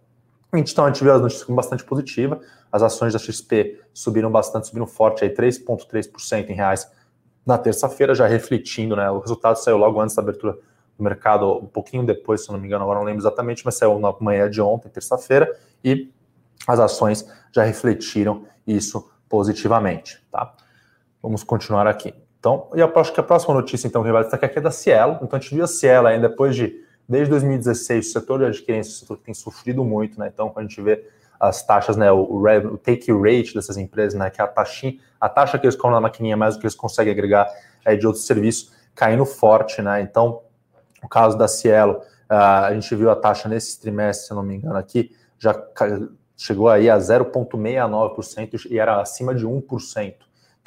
Então, 0.54 0.86
a 0.86 0.88
gente 0.88 1.04
viu 1.04 1.14
as 1.14 1.22
notícias 1.22 1.50
bastante 1.50 1.84
positiva, 1.84 2.40
as 2.72 2.82
ações 2.82 3.12
da 3.12 3.20
XP 3.20 3.82
subiram 3.94 4.32
bastante, 4.32 4.68
subiram 4.68 4.88
forte, 4.88 5.24
aí 5.24 5.30
3,3% 5.30 6.50
em 6.50 6.54
reais 6.54 6.90
na 7.46 7.58
terça-feira, 7.58 8.16
já 8.16 8.26
refletindo, 8.26 8.96
né, 8.96 9.10
o 9.12 9.20
resultado 9.20 9.58
saiu 9.58 9.78
logo 9.78 10.00
antes 10.00 10.16
da 10.16 10.22
abertura 10.22 10.58
do 10.98 11.04
mercado, 11.04 11.58
um 11.58 11.66
pouquinho 11.66 12.06
depois, 12.06 12.44
se 12.46 12.52
não 12.52 12.58
me 12.58 12.68
engano, 12.68 12.84
agora 12.84 13.00
não 13.00 13.06
lembro 13.06 13.22
exatamente, 13.22 13.64
mas 13.66 13.76
saiu 13.76 14.00
na 14.00 14.14
manhã 14.20 14.50
de 14.50 14.62
ontem, 14.62 14.90
terça-feira, 14.90 15.58
e 15.84 16.10
as 16.66 16.80
ações 16.80 17.30
já 17.52 17.64
refletiram 17.64 18.46
isso 18.66 19.10
positivamente, 19.30 20.26
tá? 20.32 20.54
Vamos 21.22 21.44
continuar 21.44 21.88
aqui. 21.88 22.14
Então, 22.40 22.70
e 22.76 22.80
eu 22.80 22.92
acho 22.96 23.14
que 23.14 23.20
a 23.20 23.24
próxima 23.24 23.54
notícia, 23.54 23.88
então, 23.88 24.04
que 24.04 24.12
vai 24.12 24.22
destacar 24.22 24.50
aqui 24.50 24.60
é 24.60 24.62
da 24.62 24.72
Cielo. 24.72 25.20
Então, 25.22 25.38
a 25.38 25.42
gente 25.42 25.54
viu 25.54 25.64
a 25.64 25.68
Cielo 25.68 26.08
ainda 26.08 26.30
depois 26.30 26.56
de, 26.56 26.84
desde 27.08 27.30
2016, 27.32 28.08
o 28.08 28.12
setor 28.12 28.40
de 28.40 28.46
adquirência, 28.46 28.92
o 28.92 28.96
setor 28.96 29.18
que 29.18 29.24
tem 29.24 29.34
sofrido 29.34 29.84
muito, 29.84 30.20
né? 30.20 30.30
Então, 30.34 30.50
quando 30.50 30.66
a 30.66 30.70
gente 30.70 30.82
vê 30.82 31.04
as 31.40 31.64
taxas, 31.66 31.96
né, 31.96 32.12
o, 32.12 32.22
o 32.22 32.78
take 32.78 33.12
rate 33.12 33.54
dessas 33.54 33.78
empresas, 33.78 34.18
né, 34.18 34.30
que 34.30 34.42
é 34.42 34.44
a 34.44 34.52
a 35.20 35.30
taxa 35.30 35.60
que 35.60 35.66
eles 35.66 35.76
compram 35.76 35.94
na 35.94 36.02
maquininha 36.02 36.36
mais 36.36 36.56
do 36.56 36.60
que 36.60 36.66
eles 36.66 36.76
conseguem 36.76 37.14
agregar 37.14 37.48
é, 37.86 37.96
de 37.96 38.08
outros 38.08 38.26
serviços, 38.26 38.72
caindo 38.96 39.26
forte, 39.26 39.82
né? 39.82 40.02
Então, 40.02 40.42
o 41.04 41.08
caso 41.08 41.38
da 41.38 41.48
Cielo 41.48 42.02
Uh, 42.30 42.66
a 42.66 42.74
gente 42.74 42.94
viu 42.94 43.10
a 43.10 43.16
taxa 43.16 43.48
nesse 43.48 43.80
trimestre, 43.80 44.28
se 44.28 44.34
não 44.34 44.44
me 44.44 44.56
engano, 44.56 44.76
aqui, 44.76 45.16
já 45.40 45.56
chegou 46.36 46.68
aí 46.68 46.90
a 46.90 46.98
0,69% 46.98 48.68
e 48.70 48.78
era 48.78 49.00
acima 49.00 49.34
de 49.34 49.48
1% 49.48 50.16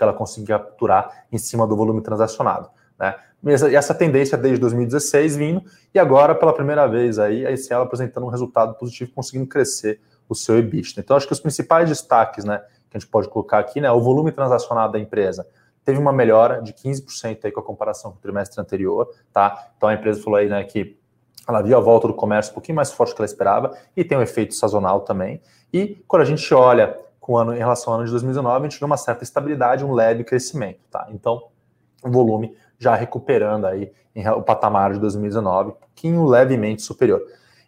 que 0.01 0.05
ela 0.05 0.15
conseguia 0.15 0.59
capturar 0.59 1.27
em 1.31 1.37
cima 1.37 1.67
do 1.67 1.77
volume 1.77 2.01
transacionado. 2.01 2.71
Né? 2.99 3.15
E 3.45 3.77
essa 3.77 3.95
tendência 3.95 4.39
desde 4.39 4.59
2016 4.59 5.37
vindo, 5.37 5.63
e 5.95 5.99
agora, 5.99 6.35
pela 6.35 6.55
primeira 6.55 6.87
vez, 6.87 7.19
aí, 7.19 7.47
a 7.47 7.51
ICL 7.51 7.83
apresentando 7.83 8.25
um 8.25 8.31
resultado 8.31 8.75
positivo, 8.77 9.13
conseguindo 9.15 9.47
crescer 9.47 10.01
o 10.27 10.35
seu 10.35 10.59
EBITDA. 10.59 11.01
Então, 11.01 11.19
acho 11.19 11.27
que 11.27 11.35
os 11.35 11.41
principais 11.41 11.87
destaques 11.87 12.47
né, 12.47 12.63
que 12.89 12.97
a 12.97 12.99
gente 12.99 13.11
pode 13.11 13.29
colocar 13.29 13.59
aqui, 13.59 13.79
né, 13.79 13.93
o 13.93 14.01
volume 14.01 14.33
transacionado 14.33 14.95
da 14.95 14.99
empresa 14.99 15.47
teve 15.85 15.99
uma 15.99 16.15
melhora 16.15 16.63
de 16.63 16.73
15% 16.73 17.45
aí 17.45 17.53
com 17.53 17.61
a 17.61 17.63
comparação 17.63 18.13
com 18.13 18.17
o 18.17 18.21
trimestre 18.21 18.59
anterior, 18.59 19.07
tá? 19.33 19.71
Então 19.77 19.89
a 19.89 19.95
empresa 19.95 20.23
falou 20.23 20.39
aí, 20.39 20.49
né, 20.49 20.65
que 20.65 20.97
ela 21.47 21.61
viu 21.61 21.77
a 21.77 21.81
volta 21.81 22.09
do 22.09 22.15
comércio 22.15 22.53
um 22.53 22.55
pouquinho 22.55 22.77
mais 22.77 22.91
forte 22.91 23.15
que 23.15 23.21
ela 23.21 23.27
esperava 23.27 23.77
e 23.95 24.03
tem 24.03 24.17
um 24.17 24.23
efeito 24.23 24.55
sazonal 24.55 25.01
também. 25.01 25.43
E 25.73 26.03
quando 26.07 26.23
a 26.23 26.25
gente 26.25 26.53
olha 26.55 26.97
o 27.31 27.37
ano 27.37 27.55
em 27.55 27.59
relação 27.59 27.93
ao 27.93 28.01
ano 28.01 28.07
de 28.07 28.11
2019, 28.11 28.67
a 28.67 28.69
gente 28.69 28.81
vê 28.81 28.85
uma 28.85 28.97
certa 28.97 29.23
estabilidade, 29.23 29.85
um 29.85 29.93
leve 29.93 30.25
crescimento, 30.25 30.81
tá? 30.91 31.07
Então, 31.11 31.41
o 32.03 32.11
volume 32.11 32.57
já 32.77 32.97
recuperando 32.97 33.67
aí 33.67 33.93
o 34.37 34.43
patamar 34.43 34.93
de 34.93 34.99
2019, 34.99 35.71
um 35.71 35.73
pouquinho 35.75 36.27
levemente 36.27 36.83
superior. 36.83 37.23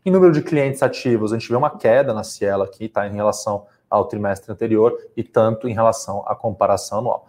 Em 0.05 0.11
número 0.11 0.33
de 0.33 0.43
clientes 0.43 0.83
ativos, 0.83 1.33
a 1.33 1.39
gente 1.39 1.49
vê 1.49 1.55
uma 1.55 1.71
queda 1.71 2.13
na 2.13 2.25
Cielo 2.25 2.65
aqui, 2.65 2.89
tá? 2.89 3.07
Em 3.07 3.15
relação 3.15 3.67
ao 3.89 4.07
trimestre 4.07 4.51
anterior 4.51 4.99
e 5.17 5.23
tanto 5.23 5.69
em 5.69 5.73
relação 5.73 6.25
à 6.27 6.35
comparação 6.35 6.99
anual. 6.99 7.29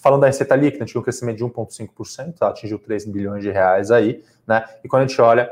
Falando 0.00 0.20
da 0.20 0.28
receita 0.28 0.54
líquida, 0.54 0.84
a 0.84 0.86
gente 0.86 0.92
viu 0.92 1.00
um 1.00 1.04
crescimento 1.04 1.38
de 1.38 1.44
1,5%, 1.44 2.34
tá? 2.34 2.48
atingiu 2.48 2.78
3 2.78 3.06
bilhões 3.06 3.42
de 3.42 3.50
reais 3.50 3.90
aí, 3.90 4.22
né? 4.46 4.64
E 4.84 4.88
quando 4.88 5.02
a 5.02 5.06
gente 5.06 5.20
olha 5.20 5.50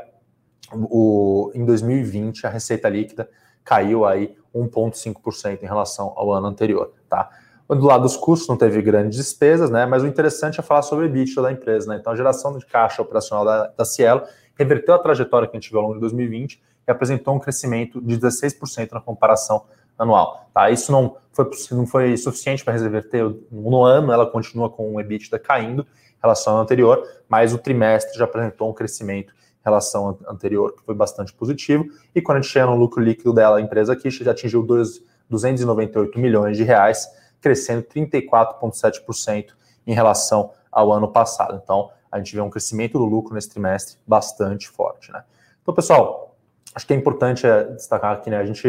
o, 0.71 1.51
em 1.53 1.65
2020, 1.65 2.47
a 2.47 2.49
receita 2.49 2.87
líquida 2.87 3.27
caiu 3.63 4.05
aí 4.05 4.35
1,5% 4.55 5.63
em 5.63 5.65
relação 5.65 6.13
ao 6.15 6.31
ano 6.31 6.47
anterior, 6.47 6.91
tá? 7.09 7.29
Do 7.69 7.85
lado 7.85 8.03
dos 8.03 8.17
custos 8.17 8.49
não 8.49 8.57
teve 8.57 8.81
grandes 8.81 9.17
despesas, 9.17 9.69
né? 9.69 9.85
Mas 9.85 10.03
o 10.03 10.07
interessante 10.07 10.59
é 10.59 10.63
falar 10.63 10.81
sobre 10.81 11.05
o 11.05 11.07
EBITDA 11.07 11.41
da 11.41 11.51
empresa, 11.51 11.87
né? 11.87 11.97
Então 11.99 12.11
a 12.11 12.15
geração 12.15 12.57
de 12.57 12.65
caixa 12.65 13.01
operacional 13.01 13.45
da, 13.45 13.67
da 13.67 13.85
Cielo 13.85 14.23
reverteu 14.57 14.93
a 14.93 14.99
trajetória 14.99 15.47
que 15.47 15.55
a 15.55 15.59
gente 15.59 15.69
viu 15.69 15.79
ao 15.79 15.85
longo 15.85 15.95
de 15.95 16.01
2020 16.01 16.61
e 16.87 16.91
apresentou 16.91 17.33
um 17.33 17.39
crescimento 17.39 18.01
de 18.01 18.17
16% 18.17 18.91
na 18.91 18.99
comparação 18.99 19.63
anual. 19.97 20.49
Tá? 20.53 20.69
Isso 20.69 20.91
não 20.91 21.15
foi, 21.31 21.49
não 21.71 21.87
foi 21.87 22.17
suficiente 22.17 22.63
para 22.63 22.73
reverter 22.73 23.23
no 23.49 23.83
ano, 23.83 24.11
ela 24.11 24.25
continua 24.25 24.69
com 24.69 24.95
o 24.95 24.99
EBITDA 24.99 25.39
caindo 25.39 25.83
em 25.83 26.21
relação 26.21 26.57
ao 26.57 26.61
anterior, 26.61 27.07
mas 27.29 27.53
o 27.53 27.57
trimestre 27.57 28.17
já 28.17 28.25
apresentou 28.25 28.69
um 28.69 28.73
crescimento 28.73 29.33
relação 29.63 30.17
anterior, 30.27 30.73
que 30.73 30.83
foi 30.83 30.95
bastante 30.95 31.33
positivo, 31.33 31.85
e 32.15 32.21
quando 32.21 32.39
a 32.39 32.41
gente 32.41 32.51
chega 32.51 32.65
no 32.65 32.75
lucro 32.75 33.01
líquido 33.01 33.33
dela, 33.33 33.57
a 33.57 33.61
empresa 33.61 33.93
aqui 33.93 34.09
já 34.09 34.31
atingiu 34.31 34.63
298 34.63 36.19
milhões 36.19 36.57
de 36.57 36.63
reais, 36.63 37.07
crescendo 37.39 37.83
34,7% 37.83 39.47
em 39.85 39.93
relação 39.93 40.51
ao 40.71 40.91
ano 40.91 41.07
passado. 41.07 41.59
Então, 41.63 41.89
a 42.11 42.17
gente 42.17 42.35
vê 42.35 42.41
um 42.41 42.49
crescimento 42.49 42.97
do 42.97 43.05
lucro 43.05 43.33
nesse 43.33 43.49
trimestre 43.49 43.97
bastante 44.05 44.67
forte. 44.67 45.11
Né? 45.11 45.23
Então, 45.61 45.73
pessoal, 45.73 46.35
acho 46.75 46.85
que 46.85 46.93
é 46.93 46.95
importante 46.95 47.47
é, 47.47 47.63
destacar 47.63 48.13
aqui, 48.13 48.29
né, 48.29 48.37
a 48.37 48.45
gente 48.45 48.67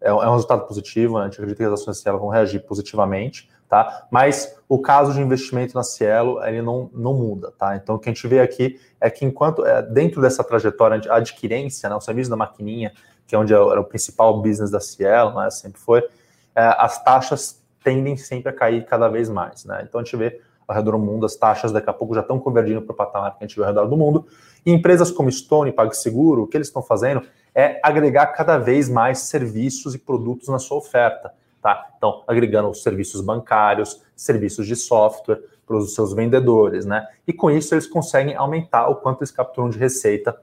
é, 0.00 0.08
é 0.08 0.12
um 0.12 0.32
resultado 0.32 0.66
positivo, 0.66 1.18
né? 1.18 1.22
a 1.22 1.24
gente 1.26 1.34
acredita 1.34 1.58
que 1.58 1.64
as 1.64 1.80
ações 1.80 1.98
Cielo 1.98 2.18
vão 2.18 2.28
reagir 2.28 2.60
positivamente, 2.60 3.48
tá? 3.70 4.08
Mas 4.10 4.58
o 4.68 4.80
caso 4.80 5.14
de 5.14 5.20
investimento 5.20 5.76
na 5.76 5.84
Cielo, 5.84 6.42
ele 6.44 6.60
não, 6.60 6.90
não 6.92 7.14
muda, 7.14 7.52
tá? 7.56 7.76
Então, 7.76 7.94
o 7.94 7.98
que 8.00 8.10
a 8.10 8.12
gente 8.12 8.26
vê 8.26 8.40
aqui 8.40 8.80
é 9.00 9.08
que 9.08 9.24
enquanto, 9.24 9.64
é, 9.64 9.80
dentro 9.80 10.20
dessa 10.20 10.42
trajetória 10.42 10.98
de 10.98 11.08
adquirência, 11.08 11.88
né, 11.88 11.94
o 11.94 12.00
serviço 12.00 12.28
da 12.28 12.36
maquininha, 12.36 12.92
que 13.28 13.34
é 13.34 13.38
onde 13.38 13.54
era 13.54 13.80
o 13.80 13.84
principal 13.84 14.42
business 14.42 14.72
da 14.72 14.80
Cielo, 14.80 15.40
né, 15.40 15.48
sempre 15.50 15.80
foi, 15.80 16.00
é, 16.00 16.74
as 16.78 17.02
taxas 17.02 17.62
tendem 17.82 18.16
sempre 18.16 18.50
a 18.50 18.52
cair 18.52 18.84
cada 18.84 19.08
vez 19.08 19.30
mais, 19.30 19.64
né? 19.64 19.84
Então, 19.88 20.00
a 20.00 20.04
gente 20.04 20.16
vê 20.16 20.40
ao 20.66 20.74
redor 20.74 20.92
do 20.92 20.98
mundo, 20.98 21.24
as 21.24 21.36
taxas 21.36 21.70
daqui 21.70 21.88
a 21.88 21.92
pouco 21.92 22.12
já 22.12 22.22
estão 22.22 22.40
convergindo 22.40 22.82
para 22.82 22.92
o 22.92 22.96
patamar 22.96 23.38
que 23.38 23.44
a 23.44 23.46
gente 23.46 23.56
vê 23.56 23.62
ao 23.62 23.68
redor 23.68 23.86
do 23.86 23.96
mundo, 23.96 24.26
e 24.66 24.72
empresas 24.72 25.12
como 25.12 25.30
Stone 25.30 25.70
PagSeguro, 25.70 26.42
o 26.42 26.46
que 26.48 26.56
eles 26.56 26.66
estão 26.66 26.82
fazendo 26.82 27.22
é 27.54 27.80
agregar 27.84 28.26
cada 28.26 28.58
vez 28.58 28.88
mais 28.88 29.20
serviços 29.20 29.94
e 29.94 29.98
produtos 29.98 30.48
na 30.48 30.58
sua 30.58 30.78
oferta. 30.78 31.32
Tá? 31.62 31.90
Então, 31.96 32.24
agregando 32.26 32.74
serviços 32.74 33.20
bancários, 33.20 34.02
serviços 34.16 34.66
de 34.66 34.74
software 34.74 35.42
para 35.66 35.76
os 35.76 35.94
seus 35.94 36.12
vendedores, 36.14 36.86
né? 36.86 37.06
E 37.26 37.32
com 37.32 37.50
isso 37.50 37.74
eles 37.74 37.86
conseguem 37.86 38.34
aumentar 38.34 38.88
o 38.88 38.96
quanto 38.96 39.20
eles 39.20 39.30
capturam 39.30 39.68
de 39.68 39.78
receita 39.78 40.36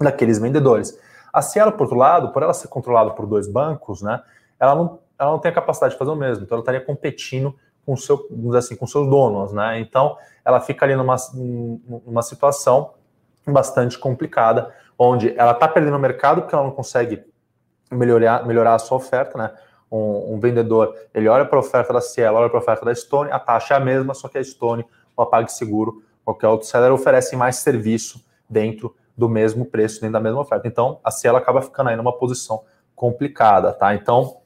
daqueles 0.00 0.38
vendedores. 0.38 0.98
A 1.32 1.42
Cielo, 1.42 1.72
por 1.72 1.82
outro 1.82 1.96
lado, 1.96 2.32
por 2.32 2.42
ela 2.42 2.54
ser 2.54 2.68
controlada 2.68 3.10
por 3.10 3.26
dois 3.26 3.46
bancos, 3.46 4.02
né? 4.02 4.22
Ela 4.58 4.74
não, 4.74 4.98
ela 5.18 5.32
não 5.32 5.38
tem 5.38 5.50
a 5.50 5.54
capacidade 5.54 5.92
de 5.92 5.98
fazer 5.98 6.10
o 6.10 6.16
mesmo, 6.16 6.44
então 6.44 6.56
ela 6.56 6.62
estaria 6.62 6.80
competindo 6.80 7.54
com 7.84 7.96
seu, 7.96 8.26
assim, 8.56 8.74
com 8.74 8.86
seus 8.86 9.08
donos, 9.08 9.52
né? 9.52 9.78
Então 9.80 10.16
ela 10.44 10.60
fica 10.60 10.84
ali 10.84 10.96
numa, 10.96 11.16
numa 11.34 12.22
situação 12.22 12.94
bastante 13.46 13.98
complicada, 13.98 14.72
onde 14.98 15.34
ela 15.38 15.52
está 15.52 15.68
perdendo 15.68 15.96
o 15.96 16.00
mercado 16.00 16.42
porque 16.42 16.54
ela 16.54 16.64
não 16.64 16.70
consegue 16.70 17.22
melhorar, 17.90 18.46
melhorar 18.46 18.74
a 18.74 18.78
sua 18.78 18.96
oferta, 18.96 19.36
né? 19.36 19.52
Um, 19.90 20.34
um 20.34 20.40
vendedor, 20.40 20.94
ele 21.14 21.28
olha 21.28 21.44
para 21.44 21.56
a 21.56 21.60
oferta 21.60 21.92
da 21.92 22.00
Cielo, 22.00 22.38
olha 22.38 22.48
para 22.48 22.58
a 22.58 22.62
oferta 22.62 22.84
da 22.84 22.94
Stone, 22.94 23.30
a 23.30 23.38
taxa 23.38 23.74
é 23.74 23.76
a 23.76 23.80
mesma, 23.80 24.12
só 24.14 24.28
que 24.28 24.38
a 24.38 24.42
Stone, 24.42 24.84
o 25.16 25.26
PagSeguro, 25.26 26.02
qualquer 26.24 26.48
outro 26.48 26.66
seller 26.66 26.92
oferece 26.92 27.36
mais 27.36 27.56
serviço 27.56 28.24
dentro 28.48 28.94
do 29.16 29.28
mesmo 29.28 29.64
preço, 29.64 30.00
dentro 30.00 30.14
da 30.14 30.20
mesma 30.20 30.40
oferta. 30.40 30.66
Então, 30.66 30.98
a 31.04 31.10
Cielo 31.10 31.36
acaba 31.36 31.62
ficando 31.62 31.90
aí 31.90 31.96
numa 31.96 32.12
posição 32.12 32.64
complicada, 32.94 33.72
tá? 33.72 33.94
Então, 33.94 34.38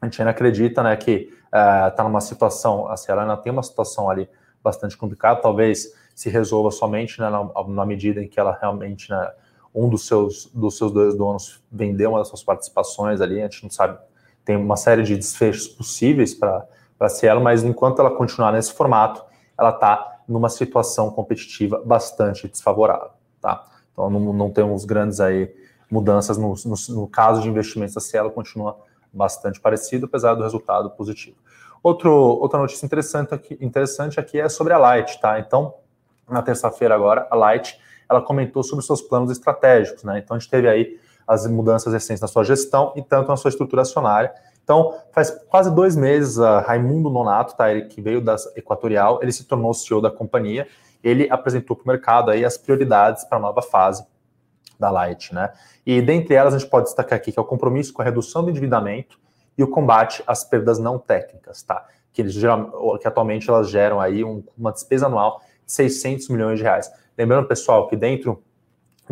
a 0.00 0.06
gente 0.06 0.20
ainda 0.20 0.30
acredita, 0.30 0.82
né, 0.82 0.96
que 0.96 1.32
está 1.44 2.02
uh, 2.02 2.04
numa 2.04 2.20
situação, 2.20 2.88
a 2.88 2.96
Cielo 2.96 3.20
ainda 3.20 3.36
tem 3.36 3.52
uma 3.52 3.62
situação 3.62 4.08
ali 4.08 4.28
bastante 4.62 4.96
complicada, 4.96 5.40
talvez 5.40 5.92
se 6.14 6.28
resolva 6.28 6.70
somente 6.70 7.20
né, 7.20 7.30
na, 7.30 7.48
na, 7.66 7.86
medida 7.86 8.22
em 8.22 8.28
que 8.28 8.38
ela 8.38 8.56
realmente 8.60 9.10
né, 9.10 9.32
um 9.74 9.88
dos 9.88 10.06
seus, 10.06 10.46
dos 10.52 10.76
seus 10.76 10.92
dois 10.92 11.16
donos 11.16 11.62
vendeu 11.70 12.10
uma 12.10 12.18
das 12.18 12.28
suas 12.28 12.42
participações 12.42 13.20
ali, 13.20 13.40
a 13.40 13.44
gente 13.44 13.62
não 13.62 13.70
sabe, 13.70 13.98
tem 14.50 14.56
uma 14.56 14.76
série 14.76 15.04
de 15.04 15.16
desfechos 15.16 15.68
possíveis 15.68 16.34
para 16.34 16.66
a 16.98 17.08
Cielo, 17.08 17.40
mas 17.40 17.62
enquanto 17.62 18.00
ela 18.00 18.10
continuar 18.10 18.50
nesse 18.50 18.72
formato, 18.72 19.24
ela 19.56 19.70
está 19.70 20.18
numa 20.26 20.48
situação 20.48 21.08
competitiva 21.10 21.80
bastante 21.84 22.48
desfavorável, 22.48 23.10
tá? 23.40 23.64
Então 23.92 24.10
não, 24.10 24.32
não 24.32 24.50
temos 24.50 24.84
grandes 24.84 25.20
aí 25.20 25.54
mudanças 25.88 26.36
no, 26.36 26.54
no, 26.64 26.96
no 27.00 27.06
caso 27.06 27.42
de 27.42 27.48
investimentos 27.48 27.94
da 27.94 28.00
Cielo, 28.00 28.32
continua 28.32 28.76
bastante 29.12 29.60
parecido, 29.60 30.06
apesar 30.06 30.34
do 30.34 30.42
resultado 30.42 30.90
positivo. 30.90 31.36
Outro, 31.80 32.12
outra 32.12 32.58
notícia 32.58 32.84
interessante 32.84 33.32
aqui, 33.32 33.56
interessante 33.60 34.18
aqui 34.18 34.40
é 34.40 34.48
sobre 34.48 34.72
a 34.72 34.78
Light, 34.78 35.20
tá? 35.20 35.38
Então, 35.38 35.74
na 36.28 36.42
terça-feira 36.42 36.92
agora, 36.92 37.28
a 37.30 37.36
Light 37.36 37.78
ela 38.08 38.20
comentou 38.20 38.64
sobre 38.64 38.84
seus 38.84 39.00
planos 39.00 39.30
estratégicos, 39.30 40.02
né? 40.02 40.18
Então 40.18 40.36
a 40.36 40.40
gente 40.40 40.50
teve 40.50 40.68
aí 40.68 40.98
as 41.30 41.46
mudanças 41.46 41.92
recentes 41.92 42.20
na 42.20 42.26
sua 42.26 42.42
gestão 42.42 42.92
e 42.96 43.02
tanto 43.02 43.28
na 43.28 43.36
sua 43.36 43.50
estrutura 43.50 43.82
acionária. 43.82 44.32
Então, 44.64 44.98
faz 45.12 45.30
quase 45.48 45.72
dois 45.72 45.94
meses, 45.94 46.36
Raimundo 46.66 47.08
Nonato, 47.08 47.56
tá, 47.56 47.70
ele 47.70 47.82
que 47.82 48.02
veio 48.02 48.20
da 48.20 48.34
Equatorial, 48.56 49.20
ele 49.22 49.30
se 49.30 49.44
tornou 49.44 49.72
CEO 49.72 50.00
da 50.00 50.10
companhia. 50.10 50.66
Ele 51.04 51.30
apresentou 51.30 51.76
para 51.76 51.84
o 51.84 51.88
mercado 51.88 52.32
aí 52.32 52.44
as 52.44 52.58
prioridades 52.58 53.24
para 53.24 53.38
a 53.38 53.40
nova 53.40 53.62
fase 53.62 54.04
da 54.78 54.90
Light, 54.90 55.32
né? 55.32 55.52
E 55.86 56.02
dentre 56.02 56.34
elas 56.34 56.52
a 56.52 56.58
gente 56.58 56.68
pode 56.68 56.86
destacar 56.86 57.16
aqui 57.16 57.30
que 57.30 57.38
é 57.38 57.42
o 57.42 57.44
compromisso 57.44 57.92
com 57.92 58.02
a 58.02 58.04
redução 58.04 58.42
do 58.42 58.50
endividamento 58.50 59.18
e 59.56 59.62
o 59.62 59.68
combate 59.68 60.24
às 60.26 60.42
perdas 60.42 60.80
não 60.80 60.98
técnicas, 60.98 61.62
tá? 61.62 61.86
Que, 62.12 62.22
eles 62.22 62.34
que 63.00 63.06
atualmente 63.06 63.48
elas 63.48 63.70
geram 63.70 64.00
aí 64.00 64.24
um, 64.24 64.42
uma 64.58 64.72
despesa 64.72 65.06
anual 65.06 65.40
de 65.64 65.72
600 65.72 66.28
milhões 66.28 66.58
de 66.58 66.64
reais. 66.64 66.90
Lembrando, 67.16 67.46
pessoal, 67.46 67.86
que 67.86 67.94
dentro 67.94 68.42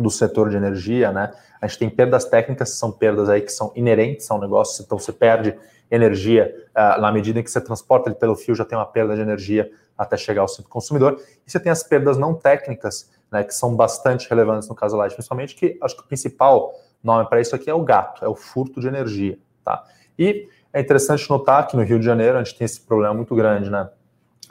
do 0.01 0.09
setor 0.09 0.49
de 0.49 0.57
energia, 0.57 1.11
né, 1.11 1.31
a 1.61 1.67
gente 1.67 1.79
tem 1.79 1.89
perdas 1.89 2.25
técnicas, 2.25 2.71
são 2.71 2.91
perdas 2.91 3.29
aí 3.29 3.41
que 3.41 3.51
são 3.51 3.71
inerentes 3.75 4.29
ao 4.31 4.39
negócio, 4.39 4.83
então 4.83 4.97
você 4.97 5.11
perde 5.11 5.57
energia 5.91 6.53
uh, 6.69 7.01
na 7.01 7.11
medida 7.11 7.39
em 7.39 7.43
que 7.43 7.51
você 7.51 7.59
transporta 7.59 8.09
ele 8.09 8.15
pelo 8.15 8.35
fio, 8.35 8.55
já 8.55 8.63
tem 8.63 8.77
uma 8.77 8.85
perda 8.85 9.15
de 9.15 9.21
energia 9.21 9.69
até 9.97 10.15
chegar 10.15 10.41
ao 10.41 10.47
centro 10.47 10.69
consumidor, 10.69 11.19
e 11.45 11.51
você 11.51 11.59
tem 11.59 11.71
as 11.71 11.83
perdas 11.83 12.17
não 12.17 12.33
técnicas, 12.33 13.09
né, 13.31 13.43
que 13.43 13.53
são 13.53 13.75
bastante 13.75 14.29
relevantes 14.29 14.69
no 14.69 14.75
caso 14.75 14.95
da 14.95 15.03
Light, 15.03 15.13
principalmente, 15.13 15.55
que 15.55 15.77
acho 15.81 15.95
que 15.95 16.01
o 16.01 16.05
principal 16.05 16.73
nome 17.03 17.27
para 17.27 17.41
isso 17.41 17.55
aqui 17.55 17.69
é 17.69 17.73
o 17.73 17.83
gato, 17.83 18.23
é 18.23 18.27
o 18.27 18.35
furto 18.35 18.79
de 18.79 18.87
energia, 18.87 19.37
tá? 19.63 19.83
E 20.17 20.47
é 20.71 20.79
interessante 20.81 21.29
notar 21.29 21.67
que 21.67 21.75
no 21.75 21.83
Rio 21.83 21.99
de 21.99 22.05
Janeiro 22.05 22.37
a 22.37 22.43
gente 22.43 22.57
tem 22.57 22.65
esse 22.65 22.81
problema 22.81 23.13
muito 23.13 23.35
grande, 23.35 23.69
né, 23.69 23.89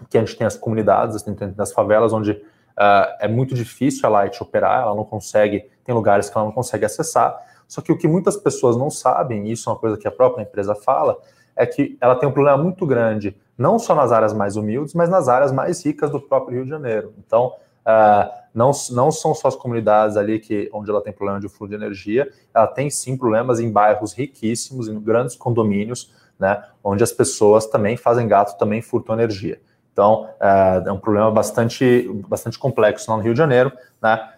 que 0.08 0.16
a 0.16 0.20
gente 0.20 0.36
tem 0.36 0.46
as 0.46 0.56
comunidades, 0.56 1.16
assim, 1.16 1.34
as 1.58 1.72
favelas, 1.72 2.12
onde 2.12 2.40
Uh, 2.78 3.10
é 3.18 3.26
muito 3.26 3.56
difícil 3.56 4.06
a 4.06 4.08
Light 4.08 4.40
operar, 4.40 4.82
ela 4.82 4.94
não 4.94 5.04
consegue, 5.04 5.68
tem 5.82 5.92
lugares 5.92 6.30
que 6.30 6.38
ela 6.38 6.46
não 6.46 6.52
consegue 6.52 6.84
acessar. 6.84 7.36
Só 7.66 7.80
que 7.80 7.90
o 7.90 7.98
que 7.98 8.06
muitas 8.06 8.36
pessoas 8.36 8.76
não 8.76 8.88
sabem, 8.88 9.48
e 9.48 9.52
isso 9.52 9.68
é 9.68 9.72
uma 9.72 9.78
coisa 9.78 9.96
que 9.96 10.06
a 10.06 10.12
própria 10.12 10.42
empresa 10.42 10.76
fala, 10.76 11.18
é 11.56 11.66
que 11.66 11.98
ela 12.00 12.14
tem 12.14 12.28
um 12.28 12.32
problema 12.32 12.56
muito 12.56 12.86
grande, 12.86 13.36
não 13.58 13.80
só 13.80 13.96
nas 13.96 14.12
áreas 14.12 14.32
mais 14.32 14.54
humildes, 14.54 14.94
mas 14.94 15.08
nas 15.08 15.28
áreas 15.28 15.50
mais 15.50 15.84
ricas 15.84 16.08
do 16.08 16.20
próprio 16.20 16.58
Rio 16.58 16.64
de 16.64 16.70
Janeiro. 16.70 17.12
Então, 17.18 17.54
uh, 17.84 18.30
não, 18.54 18.70
não 18.92 19.10
são 19.10 19.34
só 19.34 19.48
as 19.48 19.56
comunidades 19.56 20.16
ali 20.16 20.38
que 20.38 20.70
onde 20.72 20.88
ela 20.88 21.02
tem 21.02 21.12
problema 21.12 21.40
de 21.40 21.48
fluxo 21.48 21.68
de 21.68 21.74
energia, 21.74 22.30
ela 22.54 22.68
tem 22.68 22.88
sim 22.88 23.16
problemas 23.16 23.58
em 23.58 23.72
bairros 23.72 24.12
riquíssimos, 24.12 24.86
em 24.86 25.00
grandes 25.00 25.34
condomínios, 25.34 26.14
né, 26.38 26.62
onde 26.84 27.02
as 27.02 27.12
pessoas 27.12 27.66
também 27.66 27.96
fazem 27.96 28.28
gato, 28.28 28.56
também 28.56 28.80
furtam 28.80 29.16
energia. 29.16 29.60
Então, 29.98 30.30
é, 30.40 30.84
é 30.86 30.92
um 30.92 30.98
problema 31.00 31.28
bastante, 31.28 32.08
bastante 32.28 32.56
complexo 32.56 33.10
lá 33.10 33.16
no 33.16 33.22
Rio 33.24 33.32
de 33.32 33.38
Janeiro, 33.38 33.72
né? 34.00 34.32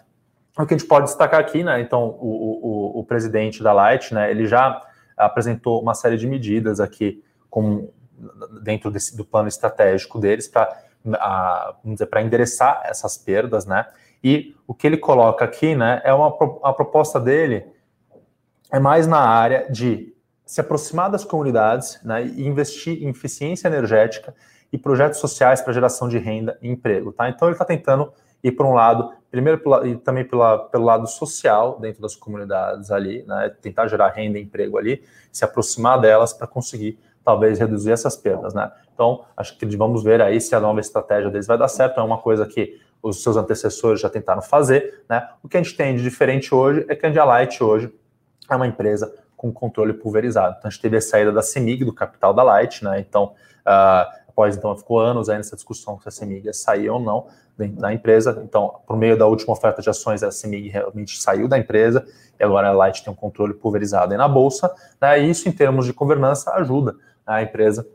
O 0.59 0.65
que 0.65 0.73
a 0.73 0.79
gente 0.79 0.89
pode 0.89 1.05
destacar 1.05 1.39
aqui, 1.39 1.63
né? 1.63 1.83
Então, 1.83 2.17
o, 2.19 2.95
o, 2.97 3.01
o 3.01 3.05
presidente 3.05 3.63
da 3.63 3.71
Light, 3.71 4.15
né, 4.15 4.31
ele 4.31 4.47
já 4.47 4.81
apresentou 5.19 5.83
uma 5.83 5.93
série 5.93 6.17
de 6.17 6.27
medidas 6.27 6.81
aqui 6.81 7.23
com, 7.51 7.91
dentro 8.63 8.91
desse, 8.91 9.15
do 9.15 9.23
plano 9.23 9.49
estratégico 9.49 10.19
deles 10.19 10.49
para 10.49 12.23
endereçar 12.23 12.81
essas 12.85 13.19
perdas, 13.19 13.67
né? 13.67 13.85
E 14.25 14.57
o 14.67 14.73
que 14.73 14.87
ele 14.87 14.97
coloca 14.97 15.45
aqui, 15.45 15.75
né, 15.75 16.01
é 16.05 16.15
uma 16.15 16.29
a 16.63 16.73
proposta 16.73 17.21
dele 17.21 17.67
é 18.73 18.81
mais 18.81 19.07
na 19.07 19.21
área 19.21 19.71
de 19.71 20.15
se 20.47 20.63
aproximar 20.63 21.11
das 21.11 21.23
comunidades, 21.23 22.01
né, 22.03 22.25
e 22.25 22.47
investir 22.47 23.03
em 23.03 23.11
eficiência 23.11 23.69
energética 23.69 24.35
e 24.73 24.79
projetos 24.79 25.19
sociais 25.19 25.61
para 25.61 25.73
geração 25.73 26.09
de 26.09 26.19
renda 26.19 26.59
e 26.63 26.69
emprego, 26.69 27.13
tá? 27.13 27.29
Então 27.29 27.49
ele 27.49 27.55
está 27.55 27.65
tentando 27.65 28.13
ir 28.43 28.53
por 28.53 28.67
um 28.67 28.73
lado, 28.73 29.13
primeiro 29.31 29.61
e 29.85 29.97
também 29.97 30.25
pela, 30.25 30.59
pelo 30.59 30.85
lado 30.85 31.07
social 31.07 31.79
dentro 31.79 32.01
das 32.01 32.17
comunidades 32.17 32.91
ali, 32.91 33.23
né, 33.27 33.55
tentar 33.61 33.87
gerar 33.87 34.09
renda 34.09 34.39
e 34.39 34.43
emprego 34.43 34.79
ali, 34.79 35.03
se 35.31 35.45
aproximar 35.45 36.01
delas 36.01 36.33
para 36.33 36.47
conseguir 36.47 36.99
talvez 37.25 37.59
reduzir 37.59 37.93
essas 37.93 38.17
perdas, 38.17 38.55
né? 38.55 38.73
Então, 38.95 39.25
acho 39.37 39.57
que 39.57 39.67
vamos 39.77 40.03
ver 40.03 40.21
aí 40.21 40.41
se 40.41 40.55
a 40.55 40.61
nova 40.61 40.81
estratégia 40.81 41.31
deles 41.31 41.47
vai 41.47 41.57
dar 41.57 41.69
certo. 41.69 42.01
É 42.01 42.03
uma 42.03 42.19
coisa 42.19 42.47
que 42.47 42.81
os 43.03 43.23
seus 43.23 43.37
antecessores 43.37 44.01
já 44.01 44.11
tentaram 44.11 44.43
fazer, 44.43 45.05
né? 45.09 45.29
O 45.43 45.49
que 45.49 45.57
a 45.57 45.63
gente 45.63 45.77
tem 45.77 45.97
de 45.97 46.03
diferente 46.03 46.55
hoje 46.55 46.85
é 46.89 46.95
que 46.95 47.07
a 47.07 47.25
Light 47.25 47.63
hoje 47.63 47.93
é 48.49 48.57
uma 48.57 48.67
empresa 48.67 49.15
com 49.37 49.53
controle 49.53 49.95
pulverizado. 49.95 50.57
Então, 50.59 50.69
a 50.69 50.71
gente 50.71 50.83
teve 50.83 50.97
a 50.97 51.01
saída 51.01 51.33
da 51.33 51.41
CEMIG, 51.41 51.85
do 51.85 51.95
capital 51.95 52.35
da 52.35 52.43
Light, 52.43 52.85
né? 52.85 53.01
Então, 53.01 53.33
uh, 53.67 54.30
após, 54.41 54.57
então, 54.57 54.75
ficou 54.77 54.99
anos 54.99 55.29
aí 55.29 55.37
nessa 55.37 55.55
discussão 55.55 56.01
se 56.01 56.09
a 56.09 56.11
CEMIG 56.11 56.47
ia 56.47 56.53
sair 56.53 56.89
ou 56.89 56.99
não 56.99 57.27
da 57.59 57.93
empresa. 57.93 58.41
Então, 58.43 58.81
por 58.87 58.97
meio 58.97 59.19
da 59.19 59.27
última 59.27 59.53
oferta 59.53 59.83
de 59.83 59.91
ações, 59.91 60.23
a 60.23 60.31
CEMIG 60.31 60.71
realmente 60.71 61.21
saiu 61.21 61.47
da 61.47 61.59
empresa 61.59 62.07
e 62.39 62.43
agora 62.43 62.69
a 62.69 62.73
Light 62.73 63.05
tem 63.05 63.13
um 63.13 63.17
controle 63.17 63.53
pulverizado 63.53 64.13
aí 64.13 64.19
na 64.19 64.27
bolsa, 64.27 64.75
né? 64.99 65.21
E 65.21 65.31
isso, 65.31 65.47
em 65.47 65.53
termos 65.53 65.85
de 65.85 65.93
governança, 65.93 66.53
ajuda 66.53 66.97
a 67.27 67.43
empresa 67.43 67.87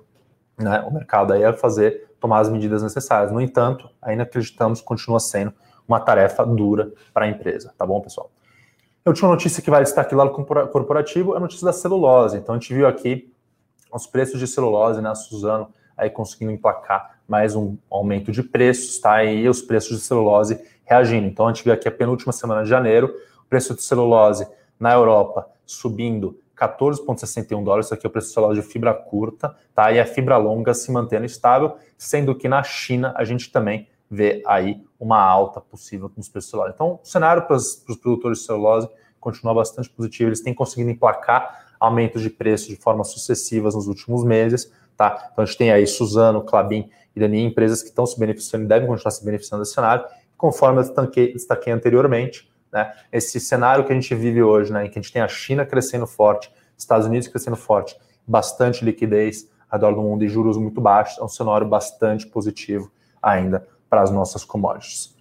né, 0.55 0.81
o 0.81 0.93
mercado 0.93 1.33
aí 1.33 1.43
a 1.43 1.51
fazer, 1.51 2.15
tomar 2.19 2.39
as 2.41 2.49
medidas 2.49 2.83
necessárias. 2.83 3.31
No 3.31 3.41
entanto, 3.41 3.89
ainda 3.99 4.21
acreditamos 4.21 4.81
que 4.81 4.85
continua 4.85 5.19
sendo 5.19 5.51
uma 5.87 5.99
tarefa 5.99 6.45
dura 6.45 6.91
para 7.11 7.25
a 7.25 7.27
empresa, 7.27 7.73
tá 7.75 7.85
bom, 7.85 7.99
pessoal? 8.01 8.29
A 9.03 9.09
última 9.09 9.29
notícia 9.29 9.63
que 9.63 9.69
vai 9.69 9.83
destaque 9.83 10.13
lá 10.13 10.25
no 10.25 10.31
corporativo 10.31 11.33
é 11.33 11.37
a 11.37 11.39
notícia 11.39 11.65
da 11.65 11.73
celulose. 11.73 12.37
Então, 12.37 12.53
a 12.55 12.57
gente 12.57 12.73
viu 12.73 12.87
aqui 12.87 13.31
os 13.91 14.07
preços 14.07 14.39
de 14.39 14.47
celulose, 14.47 15.01
né, 15.01 15.13
Suzano 15.15 15.69
aí 15.97 16.09
conseguindo 16.09 16.51
emplacar 16.51 17.19
mais 17.27 17.55
um 17.55 17.77
aumento 17.89 18.31
de 18.31 18.43
preços, 18.43 18.99
tá? 18.99 19.23
E 19.23 19.47
os 19.49 19.61
preços 19.61 19.97
de 19.97 20.03
celulose 20.03 20.59
reagindo. 20.83 21.27
Então, 21.27 21.47
a 21.47 21.53
gente 21.53 21.63
viu 21.63 21.73
aqui 21.73 21.87
a 21.87 21.91
penúltima 21.91 22.31
semana 22.31 22.63
de 22.63 22.69
janeiro, 22.69 23.13
o 23.43 23.49
preço 23.49 23.73
de 23.73 23.83
celulose 23.83 24.47
na 24.79 24.93
Europa 24.93 25.49
subindo 25.65 26.39
14,61 26.55 27.63
dólares. 27.63 27.87
Isso 27.87 27.93
aqui 27.93 28.05
é 28.05 28.09
o 28.09 28.11
preço 28.11 28.31
celular 28.33 28.53
de 28.53 28.61
fibra 28.61 28.93
curta, 28.93 29.55
tá? 29.73 29.91
E 29.91 29.99
a 29.99 30.05
fibra 30.05 30.37
longa 30.37 30.73
se 30.73 30.91
mantendo 30.91 31.25
estável, 31.25 31.75
sendo 31.97 32.35
que 32.35 32.47
na 32.47 32.63
China 32.63 33.13
a 33.17 33.23
gente 33.23 33.51
também 33.51 33.87
vê 34.09 34.43
aí 34.45 34.81
uma 34.99 35.19
alta 35.19 35.59
possível 35.59 36.11
nos 36.15 36.29
preços 36.29 36.49
celulares. 36.49 36.75
Então, 36.75 36.99
o 37.03 37.05
cenário 37.05 37.43
para 37.43 37.55
os 37.55 37.83
produtores 38.01 38.39
de 38.39 38.45
celulose 38.45 38.87
continua 39.19 39.53
bastante 39.53 39.89
positivo. 39.89 40.29
Eles 40.29 40.41
têm 40.41 40.53
conseguido 40.53 40.91
emplacar 40.91 41.65
aumentos 41.79 42.21
de 42.21 42.29
preço 42.29 42.69
de 42.69 42.75
formas 42.75 43.09
sucessivas 43.09 43.75
nos 43.75 43.87
últimos 43.87 44.23
meses, 44.23 44.71
tá? 44.97 45.29
Então, 45.31 45.43
a 45.43 45.45
gente 45.45 45.57
tem 45.57 45.71
aí 45.71 45.85
Suzano, 45.85 46.41
Clabin 46.43 46.89
e 47.15 47.19
Dani, 47.19 47.43
empresas 47.43 47.81
que 47.81 47.89
estão 47.89 48.05
se 48.05 48.19
beneficiando 48.19 48.65
e 48.65 48.67
devem 48.67 48.87
continuar 48.87 49.11
se 49.11 49.23
beneficiando 49.23 49.63
desse 49.63 49.73
cenário. 49.73 50.05
Conforme 50.37 50.81
eu 50.81 51.33
destaquei 51.33 51.73
anteriormente, 51.73 52.51
né? 52.75 52.93
Esse 53.09 53.39
cenário 53.39 53.85
que 53.85 53.91
a 53.93 53.95
gente 53.95 54.13
vive 54.13 54.43
hoje, 54.43 54.73
né, 54.73 54.85
em 54.85 54.89
que 54.89 54.99
a 54.99 55.01
gente 55.01 55.13
tem 55.13 55.21
a 55.21 55.27
China 55.29 55.65
crescendo 55.65 56.05
forte, 56.05 56.51
Estados 56.77 57.07
Unidos 57.07 57.29
crescendo 57.29 57.55
forte, 57.55 57.97
bastante 58.27 58.83
liquidez 58.83 59.49
ao 59.69 59.79
redor 59.79 59.95
do 59.95 60.01
mundo 60.01 60.25
e 60.25 60.27
juros 60.27 60.57
muito 60.57 60.81
baixos, 60.81 61.17
é 61.17 61.23
um 61.23 61.29
cenário 61.29 61.65
bastante 61.65 62.27
positivo 62.27 62.91
ainda 63.21 63.65
para 63.89 64.01
as 64.01 64.11
nossas 64.11 64.43
commodities. 64.43 65.15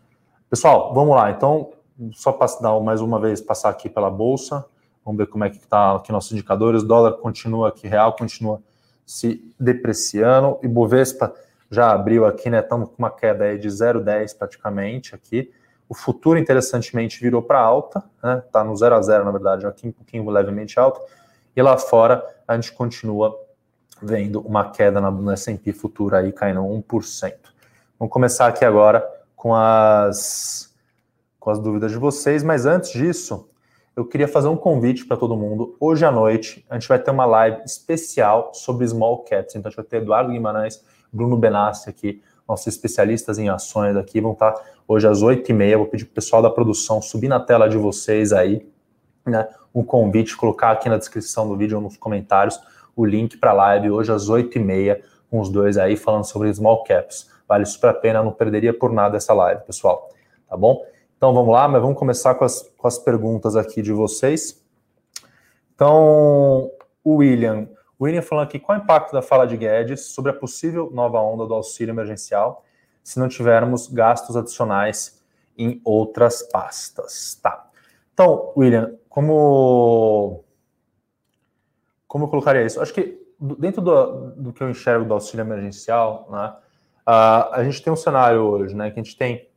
Pessoal, 0.51 0.93
vamos 0.93 1.15
lá. 1.15 1.31
Então, 1.31 1.71
só 2.13 2.33
para 2.33 2.49
dar 2.61 2.81
mais 2.81 3.01
uma 3.01 3.21
vez 3.21 3.41
passar 3.41 3.69
aqui 3.69 3.89
pela 3.89 4.11
bolsa, 4.11 4.65
vamos 5.05 5.19
ver 5.19 5.27
como 5.29 5.45
é 5.45 5.51
que 5.51 5.59
está 5.59 5.95
aqui 5.95 6.11
nossos 6.11 6.33
indicadores. 6.33 6.83
O 6.83 6.87
dólar 6.87 7.13
continua 7.19 7.69
aqui, 7.69 7.87
real 7.87 8.17
continua 8.17 8.61
se 9.07 9.53
depreciando. 9.59 10.59
E 10.63 10.69
Bovespa 10.69 11.35
já 11.71 11.93
abriu 11.93 12.25
aqui, 12.25 12.49
né? 12.49 12.61
Estamos 12.61 12.89
com 12.89 12.97
uma 12.99 13.11
queda 13.11 13.45
aí 13.45 13.59
de 13.59 13.69
0,10 13.69 14.37
praticamente 14.37 15.15
aqui. 15.15 15.53
O 15.89 15.95
futuro, 15.95 16.39
interessantemente, 16.39 17.21
virou 17.21 17.43
para 17.43 17.61
alta, 17.61 18.03
né? 18.23 18.43
Está 18.47 18.65
no 18.65 18.75
0 18.75 18.95
a 18.95 19.03
0 19.03 19.25
na 19.25 19.31
verdade, 19.31 19.67
aqui 19.67 19.89
um 19.89 19.93
pouquinho 19.93 20.29
levemente 20.31 20.79
alto. 20.79 21.01
E 21.55 21.63
lá 21.63 21.77
fora, 21.77 22.25
a 22.47 22.55
gente 22.55 22.73
continua 22.73 23.39
vendo 24.03 24.41
uma 24.41 24.71
queda 24.71 25.01
no 25.01 25.31
S&P 25.31 25.73
futuro 25.73 26.17
aí, 26.17 26.33
caindo 26.33 26.61
1%. 26.61 27.35
Vamos 27.99 28.13
começar 28.13 28.47
aqui 28.47 28.65
agora 28.65 29.07
com 29.37 29.55
as, 29.55 30.75
com 31.39 31.51
as 31.51 31.59
dúvidas 31.59 31.93
de 31.93 31.99
vocês, 31.99 32.43
mas 32.43 32.67
antes 32.67 32.91
disso, 32.91 33.49
eu 33.97 34.05
queria 34.05 34.27
fazer 34.27 34.49
um 34.49 34.57
convite 34.57 35.07
para 35.07 35.17
todo 35.17 35.37
mundo. 35.37 35.77
Hoje 35.79 36.05
à 36.05 36.11
noite, 36.11 36.65
a 36.69 36.75
gente 36.75 36.89
vai 36.89 36.99
ter 36.99 37.11
uma 37.11 37.25
live 37.25 37.63
especial 37.65 38.53
sobre 38.53 38.87
small 38.87 39.23
caps. 39.23 39.55
Então, 39.55 39.69
a 39.69 39.71
gente 39.71 39.77
vai 39.77 39.85
ter 39.85 39.97
Eduardo 39.99 40.33
Guimarães, 40.33 40.85
Bruno 41.13 41.37
Benassi 41.37 41.89
aqui, 41.89 42.21
nossos 42.47 42.67
especialistas 42.67 43.39
em 43.39 43.49
ações 43.49 43.97
aqui, 43.97 44.21
vão 44.21 44.33
estar 44.33 44.55
hoje 44.87 45.07
às 45.07 45.23
8h30. 45.23 45.77
Vou 45.77 45.87
pedir 45.87 46.07
para 46.07 46.13
o 46.13 46.15
pessoal 46.15 46.43
da 46.43 46.51
produção 46.51 47.01
subir 47.01 47.29
na 47.29 47.39
tela 47.39 47.69
de 47.69 47.79
vocês 47.79 48.33
aí, 48.33 48.67
né? 49.25 49.49
Um 49.73 49.85
convite, 49.85 50.37
colocar 50.37 50.73
aqui 50.73 50.89
na 50.89 50.97
descrição 50.97 51.49
do 51.49 51.57
vídeo 51.57 51.77
ou 51.77 51.83
nos 51.83 51.97
comentários 51.97 52.61
o 52.97 53.05
link 53.05 53.37
para 53.39 53.51
a 53.51 53.55
live 53.55 53.91
hoje 53.91 54.13
às 54.13 54.29
8h30, 54.29 55.01
com 55.31 55.41
os 55.41 55.49
dois 55.49 55.77
aí 55.77 55.97
falando 55.97 56.25
sobre 56.25 56.53
small 56.53 56.85
caps. 56.85 57.31
Vale 57.49 57.65
super 57.65 57.91
a 57.91 57.95
pena, 57.95 58.23
não 58.23 58.33
perderia 58.33 58.77
por 58.77 58.93
nada 58.93 59.17
essa 59.17 59.33
live, 59.33 59.63
pessoal. 59.65 60.11
Tá 60.49 60.57
bom? 60.57 60.85
Então 61.25 61.33
vamos 61.33 61.55
lá, 61.55 61.67
mas 61.67 61.81
vamos 61.81 61.99
começar 61.99 62.35
com 62.35 62.45
as, 62.45 62.71
com 62.77 62.87
as 62.87 62.99
perguntas 62.99 63.57
aqui 63.57 63.81
de 63.81 63.95
vocês. 63.95 64.63
Então, 65.75 66.71
o 67.03 67.17
William. 67.17 67.67
O 67.99 68.05
William 68.05 68.21
falando 68.21 68.45
aqui 68.45 68.59
qual 68.59 68.77
é 68.77 68.81
o 68.83 68.85
impacto 68.85 69.11
da 69.11 69.23
fala 69.23 69.47
de 69.47 69.57
Guedes 69.57 70.03
sobre 70.09 70.33
a 70.33 70.35
possível 70.35 70.91
nova 70.93 71.19
onda 71.23 71.47
do 71.47 71.55
auxílio 71.55 71.93
emergencial 71.93 72.63
se 73.03 73.19
não 73.19 73.27
tivermos 73.27 73.87
gastos 73.87 74.37
adicionais 74.37 75.25
em 75.57 75.81
outras 75.83 76.43
pastas. 76.43 77.41
Tá. 77.43 77.71
Então, 78.13 78.53
William, 78.55 78.95
como 79.09 80.45
como 82.07 82.25
eu 82.25 82.29
colocaria 82.29 82.67
isso? 82.67 82.83
Acho 82.83 82.93
que 82.93 83.19
dentro 83.59 83.81
do, 83.81 84.31
do 84.33 84.53
que 84.53 84.63
eu 84.63 84.69
enxergo 84.69 85.07
do 85.07 85.15
auxílio 85.15 85.43
emergencial, 85.43 86.29
né, 86.31 86.55
uh, 87.09 87.49
a 87.55 87.65
gente 87.65 87.83
tem 87.83 87.91
um 87.91 87.97
cenário 87.97 88.43
hoje, 88.43 88.77
né, 88.77 88.91
que 88.91 89.01
a 89.01 89.03
gente 89.03 89.17
tem 89.17 89.49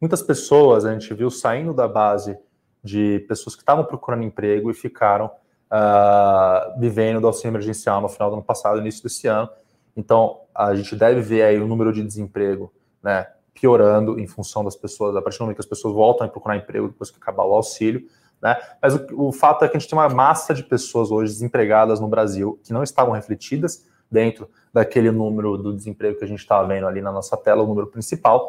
muitas 0.00 0.22
pessoas, 0.22 0.84
a 0.84 0.92
gente 0.92 1.12
viu 1.14 1.30
saindo 1.30 1.74
da 1.74 1.86
base 1.86 2.38
de 2.82 3.24
pessoas 3.28 3.54
que 3.54 3.62
estavam 3.62 3.84
procurando 3.84 4.22
emprego 4.22 4.70
e 4.70 4.74
ficaram 4.74 5.26
uh, 5.26 6.80
vivendo 6.80 7.20
do 7.20 7.26
auxílio 7.26 7.50
emergencial 7.50 8.00
no 8.00 8.08
final 8.08 8.30
do 8.30 8.34
ano 8.34 8.42
passado, 8.42 8.78
início 8.78 9.02
desse 9.02 9.26
ano, 9.26 9.48
então, 9.96 10.40
a 10.54 10.74
gente 10.74 10.94
deve 10.96 11.20
ver 11.20 11.42
aí 11.42 11.60
o 11.60 11.66
número 11.66 11.92
de 11.92 12.02
desemprego 12.02 12.72
né, 13.02 13.26
piorando 13.54 14.18
em 14.18 14.26
função 14.26 14.64
das 14.64 14.76
pessoas, 14.76 15.16
a 15.16 15.22
partir 15.22 15.38
do 15.38 15.42
momento 15.42 15.56
que 15.56 15.62
as 15.62 15.66
pessoas 15.66 15.94
voltam 15.94 16.26
a 16.26 16.30
procurar 16.30 16.56
emprego 16.56 16.88
depois 16.88 17.10
que 17.10 17.18
acabar 17.18 17.44
o 17.44 17.54
auxílio. 17.54 18.06
Né? 18.40 18.56
Mas 18.80 18.94
o, 18.94 19.28
o 19.28 19.32
fato 19.32 19.64
é 19.64 19.68
que 19.68 19.76
a 19.76 19.80
gente 19.80 19.88
tem 19.88 19.98
uma 19.98 20.08
massa 20.08 20.54
de 20.54 20.62
pessoas 20.62 21.10
hoje 21.10 21.32
desempregadas 21.32 22.00
no 22.00 22.08
Brasil 22.08 22.58
que 22.64 22.72
não 22.72 22.82
estavam 22.82 23.12
refletidas 23.12 23.86
dentro 24.10 24.48
daquele 24.72 25.10
número 25.10 25.56
do 25.56 25.74
desemprego 25.74 26.18
que 26.18 26.24
a 26.24 26.28
gente 26.28 26.40
estava 26.40 26.66
vendo 26.66 26.86
ali 26.86 27.00
na 27.00 27.12
nossa 27.12 27.36
tela, 27.36 27.62
o 27.62 27.66
número 27.66 27.86
principal, 27.88 28.48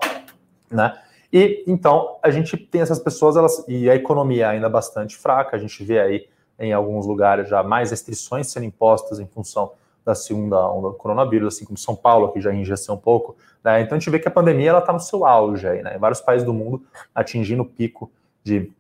né? 0.70 0.98
E 1.32 1.64
então 1.68 2.18
a 2.22 2.30
gente 2.30 2.58
tem 2.58 2.82
essas 2.82 3.00
pessoas, 3.00 3.36
elas 3.36 3.64
e 3.68 3.90
a 3.90 3.96
economia 3.96 4.50
ainda 4.50 4.70
bastante 4.70 5.16
fraca, 5.16 5.56
a 5.56 5.60
gente 5.60 5.84
vê 5.84 6.00
aí 6.00 6.28
em 6.60 6.74
alguns 6.74 7.06
lugares 7.06 7.50
já 7.50 7.64
mais 7.64 7.92
restrições 7.92 8.48
sendo 8.52 8.66
impostas 8.66 9.20
em 9.20 9.26
função 9.26 9.72
da 10.06 10.16
segunda 10.16 10.68
onda 10.68 10.90
do 10.90 10.96
coronavírus, 10.96 11.56
assim 11.56 11.66
como 11.66 11.78
São 11.78 11.96
Paulo, 11.96 12.32
que 12.32 12.42
já 12.42 12.52
enrijeceu 12.52 12.94
um 12.94 12.98
pouco. 12.98 13.36
Né? 13.64 13.82
Então 13.82 13.96
a 13.96 14.00
gente 14.00 14.10
vê 14.10 14.20
que 14.20 14.28
a 14.28 14.32
pandemia 14.32 14.78
está 14.78 14.92
no 14.92 15.00
seu 15.00 15.26
auge 15.26 15.68
aí, 15.68 15.82
né? 15.82 15.98
Vários 15.98 16.22
países 16.22 16.46
do 16.46 16.54
mundo 16.54 16.84
atingindo 17.14 17.62
o 17.62 17.66
pico 17.66 18.12
de, 18.44 18.72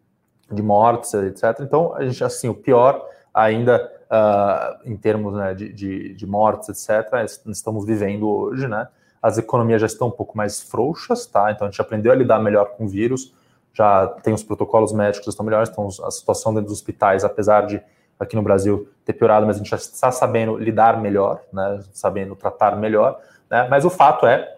de 0.52 0.62
mortes, 0.62 1.14
etc. 1.14 1.60
Então, 1.62 1.94
a 1.96 2.04
gente, 2.04 2.24
assim, 2.24 2.50
o 2.50 2.54
pior 2.54 3.06
ainda 3.34 3.92
uh, 4.12 4.90
em 4.90 4.98
termos 4.98 5.34
né, 5.34 5.54
de, 5.54 5.72
de, 5.72 6.14
de, 6.14 6.28
mortes, 6.28 6.70
etc., 6.70 7.24
estamos 7.48 7.86
vivendo 7.86 8.28
hoje, 8.28 8.68
né? 8.68 8.88
As 9.22 9.38
economias 9.38 9.82
já 9.82 9.88
estão 9.88 10.08
um 10.08 10.12
pouco 10.12 10.36
mais 10.36 10.62
frouxas, 10.62 11.26
tá? 11.26 11.52
Então 11.52 11.68
a 11.68 11.72
gente 11.72 11.80
aprendeu 11.80 12.12
a 12.12 12.16
lidar 12.16 12.40
melhor 12.40 12.72
com 12.72 12.86
o 12.86 12.88
vírus, 12.88 13.34
já 13.74 14.08
tem 14.08 14.34
os 14.34 14.44
protocolos 14.44 14.92
médicos 14.92 15.28
estão 15.28 15.46
melhores, 15.46 15.70
então 15.70 15.88
a 16.04 16.12
situação 16.12 16.54
dentro 16.54 16.70
dos 16.70 16.80
hospitais, 16.80 17.24
apesar 17.24 17.66
de 17.66 17.82
aqui 18.20 18.36
no 18.36 18.42
Brasil 18.42 18.88
ter 19.06 19.14
piorado, 19.14 19.46
mas 19.46 19.56
a 19.56 19.60
gente 19.60 19.70
já 19.70 19.78
está 19.78 20.12
sabendo 20.12 20.58
lidar 20.58 21.02
melhor, 21.02 21.42
né? 21.52 21.80
Sabendo 21.92 22.36
tratar 22.36 22.76
melhor, 22.76 23.20
né? 23.50 23.68
Mas 23.70 23.86
o 23.86 23.90
fato 23.90 24.26
é 24.28 24.58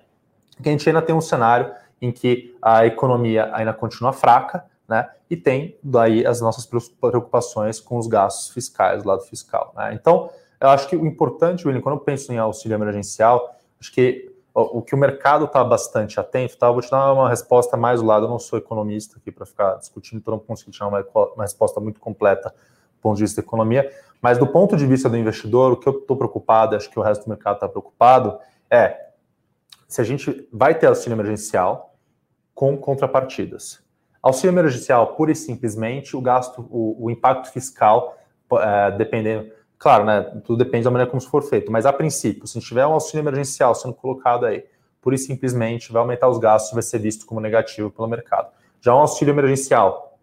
que 0.61 0.69
a 0.69 0.71
gente 0.71 0.87
ainda 0.87 1.01
tem 1.01 1.15
um 1.15 1.21
cenário 1.21 1.71
em 2.01 2.11
que 2.11 2.55
a 2.61 2.85
economia 2.85 3.49
ainda 3.53 3.73
continua 3.73 4.11
fraca, 4.11 4.65
né? 4.87 5.09
E 5.29 5.37
tem 5.37 5.77
daí 5.81 6.25
as 6.25 6.41
nossas 6.41 6.65
preocupações 6.65 7.79
com 7.79 7.97
os 7.97 8.07
gastos 8.07 8.49
fiscais, 8.49 9.03
o 9.03 9.07
lado 9.07 9.21
fiscal. 9.23 9.73
Né? 9.75 9.93
Então, 9.93 10.29
eu 10.59 10.69
acho 10.69 10.87
que 10.87 10.95
o 10.95 11.05
importante, 11.07 11.65
William, 11.65 11.81
quando 11.81 11.95
eu 11.95 12.01
penso 12.01 12.31
em 12.31 12.37
auxílio 12.37 12.75
emergencial, 12.75 13.55
acho 13.79 13.91
que 13.91 14.32
o, 14.53 14.81
que 14.81 14.93
o 14.93 14.97
mercado 14.97 15.45
está 15.45 15.63
bastante 15.63 16.19
atento, 16.19 16.57
tá? 16.57 16.67
Eu 16.67 16.73
vou 16.73 16.81
te 16.81 16.91
dar 16.91 17.11
uma 17.11 17.29
resposta 17.29 17.75
mais 17.75 18.01
do 18.01 18.05
lado, 18.05 18.25
eu 18.25 18.29
não 18.29 18.37
sou 18.37 18.59
economista 18.59 19.17
aqui 19.17 19.31
para 19.31 19.45
ficar 19.45 19.75
discutindo, 19.75 20.19
então 20.19 20.33
não 20.33 20.39
consigo 20.39 20.69
te 20.69 20.79
dar 20.79 20.87
uma, 20.87 21.03
uma 21.35 21.43
resposta 21.43 21.79
muito 21.79 21.99
completa 21.99 22.49
do 22.49 23.01
ponto 23.01 23.17
de 23.17 23.23
vista 23.23 23.41
da 23.41 23.45
economia, 23.45 23.91
mas 24.21 24.37
do 24.37 24.45
ponto 24.45 24.77
de 24.77 24.85
vista 24.85 25.09
do 25.09 25.17
investidor, 25.17 25.73
o 25.73 25.77
que 25.77 25.89
eu 25.89 25.97
estou 25.97 26.15
preocupado, 26.15 26.75
acho 26.75 26.89
que 26.89 26.99
o 26.99 27.01
resto 27.01 27.25
do 27.25 27.29
mercado 27.29 27.55
está 27.55 27.67
preocupado, 27.67 28.37
é 28.69 29.09
se 29.87 29.99
a 29.99 30.03
gente 30.03 30.47
vai 30.51 30.73
ter 30.75 30.87
auxílio 30.87 31.15
emergencial 31.15 31.95
com 32.53 32.77
contrapartidas. 32.77 33.83
Auxílio 34.21 34.53
emergencial, 34.53 35.15
pura 35.15 35.31
e 35.31 35.35
simplesmente, 35.35 36.15
o 36.15 36.21
gasto, 36.21 36.65
o, 36.69 37.05
o 37.05 37.11
impacto 37.11 37.51
fiscal, 37.51 38.17
é, 38.53 38.91
dependendo. 38.91 39.51
Claro, 39.77 40.05
né? 40.05 40.21
Tudo 40.45 40.63
depende 40.63 40.85
da 40.85 40.91
maneira 40.91 41.09
como 41.09 41.19
isso 41.19 41.29
for 41.29 41.43
feito, 41.43 41.71
mas 41.71 41.85
a 41.85 41.91
princípio, 41.91 42.47
se 42.47 42.59
tiver 42.59 42.85
um 42.85 42.93
auxílio 42.93 43.23
emergencial 43.23 43.75
sendo 43.75 43.93
colocado 43.93 44.45
aí, 44.45 44.65
pura 45.01 45.15
e 45.15 45.19
simplesmente 45.19 45.91
vai 45.91 46.01
aumentar 46.01 46.29
os 46.29 46.39
gastos 46.39 46.73
vai 46.73 46.81
ser 46.81 46.99
visto 46.99 47.25
como 47.25 47.41
negativo 47.41 47.91
pelo 47.91 48.07
mercado. 48.07 48.49
Já 48.79 48.95
um 48.95 48.99
auxílio 48.99 49.33
emergencial 49.33 50.17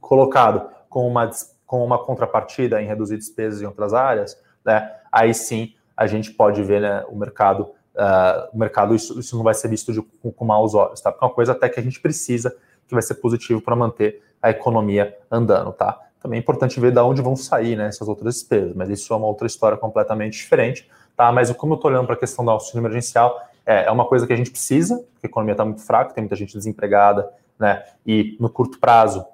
colocado 0.00 0.70
com 0.88 1.06
uma, 1.06 1.30
com 1.66 1.84
uma 1.84 1.98
contrapartida 1.98 2.80
em 2.80 2.86
reduzir 2.86 3.18
despesas 3.18 3.60
em 3.60 3.66
outras 3.66 3.92
áreas, 3.92 4.40
né? 4.64 4.90
Aí 5.10 5.34
sim 5.34 5.74
a 5.96 6.06
gente 6.06 6.30
pode 6.30 6.62
ver 6.62 6.80
né, 6.80 7.04
o 7.08 7.16
mercado, 7.16 7.64
uh, 7.94 8.48
o 8.52 8.58
mercado 8.58 8.94
isso, 8.94 9.20
isso 9.20 9.36
não 9.36 9.44
vai 9.44 9.54
ser 9.54 9.68
visto 9.68 9.92
de, 9.92 10.00
com, 10.00 10.32
com 10.32 10.44
maus 10.44 10.74
olhos, 10.74 11.00
tá? 11.00 11.12
Porque 11.12 11.24
é 11.24 11.28
uma 11.28 11.34
coisa 11.34 11.52
até 11.52 11.68
que 11.68 11.78
a 11.78 11.82
gente 11.82 12.00
precisa 12.00 12.56
que 12.86 12.94
vai 12.94 13.02
ser 13.02 13.16
positivo 13.16 13.60
para 13.60 13.76
manter 13.76 14.22
a 14.40 14.50
economia 14.50 15.16
andando, 15.30 15.72
tá? 15.72 15.98
Também 16.22 16.38
é 16.38 16.40
importante 16.40 16.78
ver 16.78 16.92
de 16.92 17.00
onde 17.00 17.20
vão 17.20 17.34
sair 17.34 17.76
né, 17.76 17.86
essas 17.86 18.06
outras 18.06 18.34
despesas, 18.34 18.74
mas 18.74 18.88
isso 18.88 19.12
é 19.12 19.16
uma 19.16 19.26
outra 19.26 19.46
história 19.46 19.76
completamente 19.76 20.34
diferente, 20.34 20.88
tá? 21.16 21.32
Mas 21.32 21.50
como 21.52 21.72
eu 21.72 21.76
estou 21.76 21.90
olhando 21.90 22.06
para 22.06 22.14
a 22.14 22.18
questão 22.18 22.44
do 22.44 22.50
auxílio 22.50 22.80
emergencial, 22.80 23.40
é, 23.66 23.84
é 23.84 23.90
uma 23.90 24.04
coisa 24.04 24.26
que 24.26 24.32
a 24.32 24.36
gente 24.36 24.50
precisa, 24.50 24.96
porque 25.12 25.26
a 25.26 25.28
economia 25.28 25.52
está 25.52 25.64
muito 25.64 25.82
fraca, 25.82 26.14
tem 26.14 26.22
muita 26.22 26.36
gente 26.36 26.56
desempregada, 26.56 27.28
né? 27.58 27.82
E 28.06 28.36
no 28.38 28.48
curto 28.48 28.78
prazo, 28.78 29.24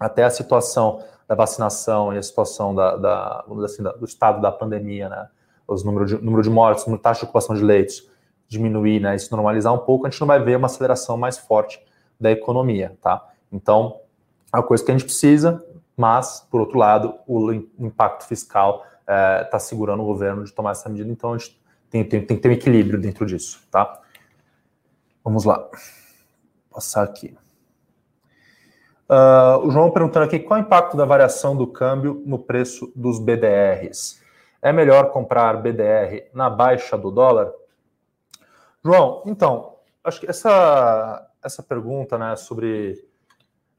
até 0.00 0.24
a 0.24 0.30
situação 0.30 1.02
da 1.28 1.34
vacinação 1.34 2.14
e 2.14 2.18
a 2.18 2.22
situação 2.22 2.74
da, 2.74 2.96
da, 2.96 3.44
assim, 3.64 3.82
do 3.82 4.04
estado 4.04 4.40
da 4.40 4.50
pandemia, 4.50 5.08
né? 5.08 5.28
Os 5.68 5.84
número 5.84 6.06
de, 6.06 6.16
número 6.16 6.42
de 6.42 6.50
mortes, 6.50 6.84
número 6.86 6.98
de 6.98 7.02
taxa 7.02 7.20
de 7.20 7.24
ocupação 7.24 7.54
de 7.54 7.62
leitos 7.62 8.10
diminuir, 8.48 9.00
né? 9.00 9.16
Isso 9.16 9.34
normalizar 9.34 9.72
um 9.72 9.78
pouco, 9.78 10.06
a 10.06 10.10
gente 10.10 10.20
não 10.20 10.26
vai 10.26 10.42
ver 10.42 10.56
uma 10.56 10.66
aceleração 10.66 11.16
mais 11.16 11.38
forte 11.38 11.82
da 12.20 12.30
economia, 12.30 12.96
tá? 13.00 13.26
Então, 13.50 14.00
é 14.52 14.58
uma 14.58 14.62
coisa 14.62 14.84
que 14.84 14.90
a 14.90 14.94
gente 14.94 15.04
precisa, 15.04 15.64
mas, 15.96 16.46
por 16.50 16.60
outro 16.60 16.78
lado, 16.78 17.14
o 17.26 17.52
impacto 17.52 18.26
fiscal 18.26 18.84
está 19.02 19.56
é, 19.56 19.58
segurando 19.58 20.02
o 20.02 20.06
governo 20.06 20.44
de 20.44 20.52
tomar 20.52 20.72
essa 20.72 20.88
medida, 20.88 21.10
então 21.10 21.34
a 21.34 21.38
gente 21.38 21.60
tem, 21.90 22.04
tem, 22.04 22.24
tem 22.24 22.36
que 22.36 22.42
ter 22.42 22.48
um 22.48 22.52
equilíbrio 22.52 23.00
dentro 23.00 23.26
disso, 23.26 23.62
tá? 23.70 24.00
Vamos 25.22 25.44
lá. 25.44 25.58
Vou 25.58 25.70
passar 26.74 27.02
aqui. 27.02 27.36
Uh, 29.08 29.66
o 29.66 29.70
João 29.70 29.90
perguntando 29.90 30.24
aqui 30.24 30.38
qual 30.38 30.58
é 30.58 30.62
o 30.62 30.64
impacto 30.64 30.96
da 30.96 31.04
variação 31.04 31.54
do 31.54 31.66
câmbio 31.66 32.22
no 32.24 32.38
preço 32.38 32.90
dos 32.96 33.18
BDRs. 33.18 34.22
É 34.62 34.72
melhor 34.72 35.10
comprar 35.10 35.60
BDR 35.60 36.30
na 36.32 36.48
baixa 36.48 36.96
do 36.96 37.10
dólar? 37.10 37.52
João, 38.82 39.22
então, 39.26 39.76
acho 40.02 40.20
que 40.20 40.30
essa, 40.30 41.28
essa 41.44 41.62
pergunta, 41.62 42.16
né, 42.16 42.36
sobre 42.36 43.04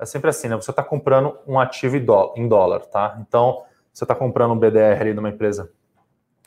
é 0.04 0.06
sempre 0.06 0.30
assim, 0.30 0.50
né? 0.50 0.56
Você 0.58 0.70
está 0.70 0.84
comprando 0.84 1.38
um 1.48 1.58
ativo 1.58 1.96
em 2.36 2.48
dólar, 2.48 2.82
tá? 2.82 3.18
Então, 3.22 3.64
você 3.92 4.04
está 4.04 4.14
comprando 4.14 4.52
um 4.52 4.60
BDR 4.60 5.00
ali 5.00 5.14
de 5.14 5.20
uma 5.20 5.30
empresa 5.30 5.72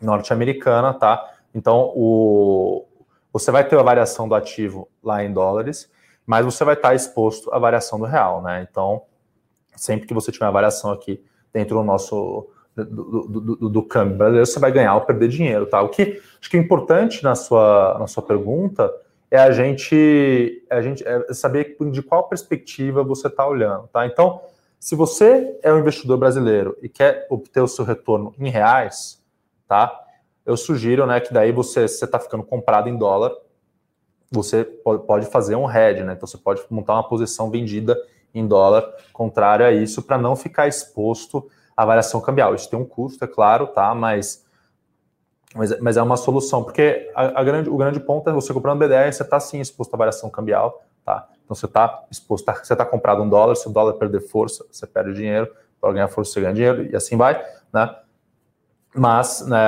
norte-americana, 0.01 0.92
tá? 0.92 1.33
Então, 1.55 1.90
o, 1.97 2.87
você 3.33 3.51
vai 3.51 3.66
ter 3.66 3.79
a 3.79 3.83
variação 3.83 4.29
do 4.29 4.35
ativo 4.35 4.88
lá 5.03 5.25
em 5.25 5.33
dólares, 5.33 5.90
mas 6.27 6.45
você 6.45 6.64
vai 6.64 6.75
estar 6.75 6.95
exposto 6.95 7.51
à 7.53 7.59
variação 7.59 7.99
do 7.99 8.05
real, 8.05 8.42
né? 8.42 8.66
Então, 8.71 9.03
sempre 9.75 10.07
que 10.07 10.12
você 10.12 10.31
tiver 10.31 10.47
a 10.47 10.51
variação 10.51 10.90
aqui 10.92 11.25
dentro 11.51 11.79
do 11.79 11.83
nosso 11.83 12.51
do, 12.75 12.85
do, 12.85 13.40
do, 13.40 13.69
do 13.71 13.83
câmbio 13.83 14.19
brasileiro, 14.19 14.47
você 14.47 14.61
vai 14.61 14.71
ganhar 14.71 14.95
ou 14.97 15.01
perder 15.01 15.29
dinheiro, 15.29 15.64
tá? 15.64 15.81
O 15.81 15.88
que 15.88 16.21
acho 16.38 16.51
que 16.51 16.59
é 16.59 16.61
importante 16.61 17.25
na 17.25 17.35
sua, 17.35 17.97
na 17.99 18.07
sua 18.07 18.23
pergunta 18.23 18.92
é 19.37 19.40
a 19.40 19.51
gente, 19.51 20.66
a 20.70 20.81
gente 20.81 21.07
é 21.07 21.33
saber 21.35 21.77
de 21.90 22.03
qual 22.03 22.29
perspectiva 22.29 23.05
você 23.05 23.29
está 23.29 23.46
olhando, 23.46 23.87
tá? 23.88 24.07
Então, 24.07 24.40
se 24.81 24.94
você 24.94 25.59
é 25.62 25.72
um 25.72 25.79
investidor 25.79 26.16
brasileiro 26.16 26.77
e 26.83 26.88
quer 26.88 27.27
obter 27.29 27.61
o 27.61 27.68
seu 27.68 27.85
retorno 27.85 28.35
em 28.38 28.49
reais, 28.49 29.22
tá? 29.68 29.92
Eu 30.44 30.57
sugiro, 30.57 31.07
né, 31.07 31.20
que 31.20 31.35
daí 31.35 31.53
você 31.53 31.85
está 31.85 32.18
ficando 32.18 32.44
comprado 32.44 32.88
em 32.88 32.96
dólar, 32.96 33.33
você 34.31 34.64
pode 34.64 35.27
fazer 35.27 35.55
um 35.55 35.70
hedge, 35.70 36.03
né? 36.03 36.14
Então 36.14 36.27
você 36.27 36.38
pode 36.38 36.62
montar 36.70 36.94
uma 36.94 37.09
posição 37.09 37.51
vendida 37.51 38.01
em 38.35 38.46
dólar 38.46 38.90
contrário 39.12 39.66
a 39.66 39.72
isso 39.72 40.03
para 40.03 40.16
não 40.16 40.35
ficar 40.35 40.66
exposto 40.66 41.49
à 41.77 41.85
variação 41.85 42.20
cambial. 42.20 42.55
Isso 42.55 42.70
tem 42.70 42.79
um 42.79 42.85
custo, 42.85 43.25
é 43.25 43.29
claro, 43.29 43.66
tá? 43.66 43.94
Mas 43.94 44.45
mas, 45.57 45.81
mas 45.81 45.97
é 45.97 46.03
uma 46.03 46.16
solução, 46.16 46.62
porque 46.62 47.11
a, 47.14 47.40
a 47.40 47.45
grande, 47.45 47.71
o 47.71 47.77
grande 47.77 47.99
ponto 47.99 48.29
é 48.29 48.33
você 48.33 48.53
comprando 48.53 48.79
BDR, 48.79 49.12
você 49.12 49.23
está 49.23 49.40
sim 49.40 49.61
exposto 49.61 49.95
à 49.95 49.97
variação 49.97 50.29
cambial, 50.31 50.85
tá? 51.05 51.29
Então 51.45 51.55
você 51.55 51.66
está 51.66 52.05
exposto, 52.11 52.45
tá, 52.45 52.55
você 52.55 52.73
está 52.73 52.85
comprado 52.85 53.23
um 53.23 53.29
dólar, 53.29 53.55
se 53.55 53.69
o 53.69 53.73
dólar 53.73 53.95
perder 53.95 54.21
força, 54.21 54.64
você 54.71 54.87
perde 54.87 55.14
dinheiro, 55.14 55.49
para 55.81 55.92
ganhar 55.92 56.09
força, 56.09 56.33
você 56.33 56.40
ganha 56.40 56.55
dinheiro, 56.55 56.85
e 56.85 56.97
assim 56.97 57.16
vai, 57.16 57.42
né? 57.73 57.97
Mas, 58.95 59.47
né, 59.47 59.59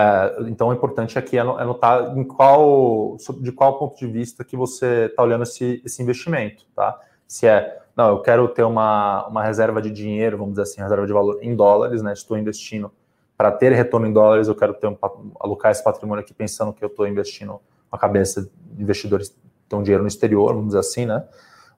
então 0.48 0.68
o 0.68 0.72
importante 0.72 1.18
aqui 1.18 1.37
é, 1.37 1.40
é 1.40 1.64
notar 1.64 2.16
em 2.16 2.24
qual, 2.24 3.16
de 3.40 3.53
qual 3.53 3.79
ponto 3.79 3.98
de 3.98 4.07
vista 4.07 4.42
que 4.42 4.57
você 4.57 5.07
está 5.07 5.22
olhando 5.22 5.42
esse, 5.42 5.83
esse 5.85 6.03
investimento, 6.03 6.64
tá? 6.74 6.98
Se 7.27 7.46
é, 7.46 7.79
não, 7.94 8.09
eu 8.09 8.22
quero 8.22 8.48
ter 8.48 8.62
uma, 8.62 9.27
uma 9.27 9.44
reserva 9.44 9.83
de 9.83 9.90
dinheiro, 9.90 10.38
vamos 10.38 10.53
dizer 10.53 10.62
assim, 10.62 10.81
reserva 10.81 11.07
de 11.07 11.12
valor 11.12 11.38
em 11.42 11.55
dólares, 11.55 12.01
né? 12.01 12.12
Estou 12.12 12.38
investindo 12.38 12.90
para 13.38 13.53
ter 13.53 13.72
retorno 13.72 14.05
em 14.05 14.12
dólares, 14.12 14.48
eu 14.48 14.55
quero 14.57 14.74
ter 14.74 14.88
um, 14.88 14.96
alocar 15.38 15.70
esse 15.70 15.83
patrimônio 15.83 16.24
aqui 16.24 16.35
pensando 16.35 16.72
que 16.72 16.83
eu 16.85 16.88
estou 16.88 17.07
investindo 17.07 17.61
a 17.90 17.96
cabeça 17.96 18.42
de 18.42 18.83
investidores 18.83 19.29
que 19.29 19.37
estão 19.62 19.81
dinheiro 19.81 20.03
no 20.03 20.09
exterior, 20.09 20.48
vamos 20.48 20.70
dizer 20.70 20.81
assim, 20.81 21.07
né? 21.07 21.24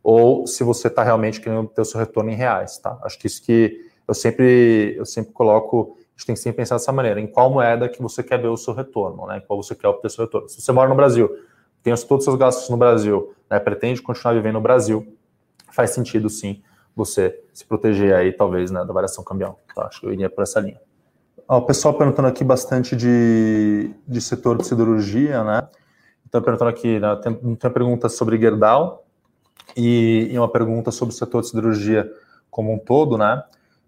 Ou 0.02 0.46
se 0.46 0.64
você 0.64 0.88
está 0.88 1.02
realmente 1.02 1.38
querendo 1.38 1.68
ter 1.68 1.82
o 1.82 1.84
seu 1.84 2.00
retorno 2.00 2.30
em 2.30 2.34
reais, 2.34 2.78
tá? 2.78 2.98
Acho 3.02 3.18
que 3.18 3.26
isso 3.26 3.42
que 3.42 3.78
eu 4.08 4.14
sempre, 4.14 4.94
eu 4.96 5.04
sempre 5.04 5.32
coloco, 5.34 5.98
a 5.98 6.12
gente 6.12 6.26
tem 6.28 6.34
que 6.34 6.40
sempre 6.40 6.56
pensar 6.56 6.76
dessa 6.76 6.92
maneira, 6.92 7.20
em 7.20 7.26
qual 7.26 7.50
moeda 7.50 7.90
que 7.90 8.00
você 8.00 8.22
quer 8.22 8.40
ver 8.40 8.48
o 8.48 8.56
seu 8.56 8.72
retorno, 8.72 9.26
né? 9.26 9.36
Em 9.36 9.40
qual 9.42 9.62
você 9.62 9.74
quer 9.74 9.88
obter 9.88 10.06
o 10.06 10.10
seu 10.10 10.24
retorno. 10.24 10.48
Se 10.48 10.62
você 10.62 10.72
mora 10.72 10.88
no 10.88 10.94
Brasil, 10.94 11.28
tem 11.82 11.94
todos 11.94 12.08
os 12.08 12.24
seus 12.24 12.36
gastos 12.36 12.70
no 12.70 12.78
Brasil, 12.78 13.34
né? 13.50 13.60
Pretende 13.60 14.00
continuar 14.00 14.32
vivendo 14.32 14.54
no 14.54 14.62
Brasil, 14.62 15.14
faz 15.70 15.90
sentido 15.90 16.30
sim 16.30 16.62
você 16.96 17.38
se 17.52 17.66
proteger 17.66 18.14
aí, 18.14 18.32
talvez, 18.32 18.70
né, 18.70 18.82
da 18.82 18.94
variação 18.94 19.22
cambial. 19.22 19.60
Tá? 19.74 19.86
Acho 19.88 20.00
que 20.00 20.06
eu 20.06 20.12
iria 20.12 20.30
por 20.30 20.42
essa 20.42 20.58
linha. 20.58 20.80
Ah, 21.52 21.56
o 21.56 21.62
pessoal 21.62 21.92
perguntando 21.92 22.28
aqui 22.28 22.44
bastante 22.44 22.94
de, 22.94 23.92
de 24.06 24.20
setor 24.20 24.56
de 24.56 24.64
cirurgia, 24.64 25.42
né? 25.42 25.68
Então, 26.24 26.40
perguntando 26.40 26.70
aqui, 26.70 27.00
né, 27.00 27.16
tem, 27.16 27.34
tem 27.34 27.58
uma 27.64 27.70
pergunta 27.74 28.08
sobre 28.08 28.38
Gerdau 28.38 29.04
e, 29.76 30.28
e, 30.30 30.38
uma 30.38 30.48
pergunta 30.48 30.92
sobre 30.92 31.12
o 31.12 31.18
setor 31.18 31.40
de 31.40 31.48
cirurgia 31.48 32.08
como 32.48 32.72
um 32.72 32.78
todo, 32.78 33.18
né? 33.18 33.42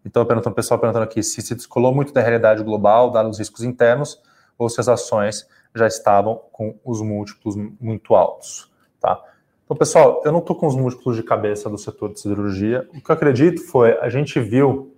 Então, 0.05 0.27
perguntando, 0.27 0.55
o 0.55 0.57
pessoal 0.57 0.81
perguntando 0.81 1.05
aqui 1.05 1.22
se 1.22 1.40
se 1.40 1.55
descolou 1.55 1.94
muito 1.94 2.12
da 2.12 2.20
realidade 2.20 2.64
global, 2.64 3.12
dados 3.12 3.35
os 3.35 3.38
riscos 3.38 3.62
internos, 3.62 4.20
ou 4.59 4.68
se 4.68 4.81
as 4.81 4.88
ações 4.88 5.46
já 5.72 5.87
estavam 5.87 6.42
com 6.51 6.77
os 6.85 7.01
múltiplos 7.01 7.55
muito 7.81 8.16
altos, 8.16 8.72
tá? 9.01 9.22
Então, 9.64 9.77
pessoal, 9.77 10.20
eu 10.25 10.33
não 10.33 10.40
estou 10.40 10.57
com 10.57 10.66
os 10.66 10.75
múltiplos 10.75 11.14
de 11.14 11.22
cabeça 11.22 11.70
do 11.70 11.79
setor 11.79 12.12
de 12.12 12.18
cirurgia. 12.18 12.88
O 12.92 13.01
que 13.01 13.09
eu 13.09 13.14
acredito 13.14 13.64
foi, 13.68 13.96
a 14.01 14.09
gente 14.09 14.40
viu, 14.40 14.96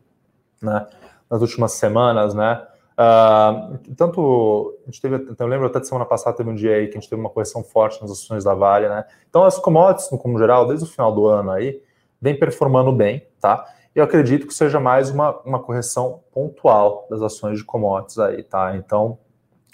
né, 0.62 0.87
nas 1.31 1.41
últimas 1.41 1.73
semanas, 1.73 2.35
né? 2.35 2.67
Uh, 2.95 3.95
tanto 3.97 4.79
a 4.83 4.91
gente 4.91 5.01
teve, 5.01 5.35
eu 5.37 5.47
lembro 5.47 5.67
até 5.67 5.81
de 5.81 5.89
semana 5.89 6.05
passada 6.05 6.37
teve 6.37 6.49
um 6.49 6.55
dia 6.55 6.77
aí 6.77 6.87
que 6.87 6.97
a 6.97 7.01
gente 7.01 7.11
teve 7.11 7.21
uma 7.21 7.29
correção 7.31 7.65
forte 7.65 8.01
nas 8.01 8.11
ações 8.11 8.45
da 8.45 8.55
Vale, 8.55 8.89
né? 8.89 9.05
Então 9.29 9.43
as 9.43 9.59
commodities, 9.59 10.11
no 10.13 10.19
como 10.19 10.39
geral, 10.39 10.67
desde 10.67 10.85
o 10.85 10.89
final 10.89 11.13
do 11.13 11.27
ano 11.27 11.51
aí, 11.51 11.83
vem 12.21 12.39
performando 12.39 12.93
bem, 12.93 13.27
tá? 13.41 13.65
Eu 13.95 14.05
acredito 14.05 14.47
que 14.47 14.55
seja 14.55 14.79
mais 14.79 15.11
uma, 15.11 15.41
uma 15.41 15.59
correção 15.61 16.21
pontual 16.33 17.07
das 17.11 17.21
ações 17.21 17.59
de 17.59 17.65
commodities 17.65 18.19
aí, 18.19 18.43
tá? 18.43 18.77
Então, 18.77 19.19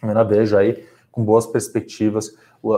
eu 0.02 0.08
ainda 0.08 0.24
vejo 0.24 0.56
aí 0.56 0.86
com 1.12 1.24
boas 1.24 1.46
perspectivas 1.46 2.34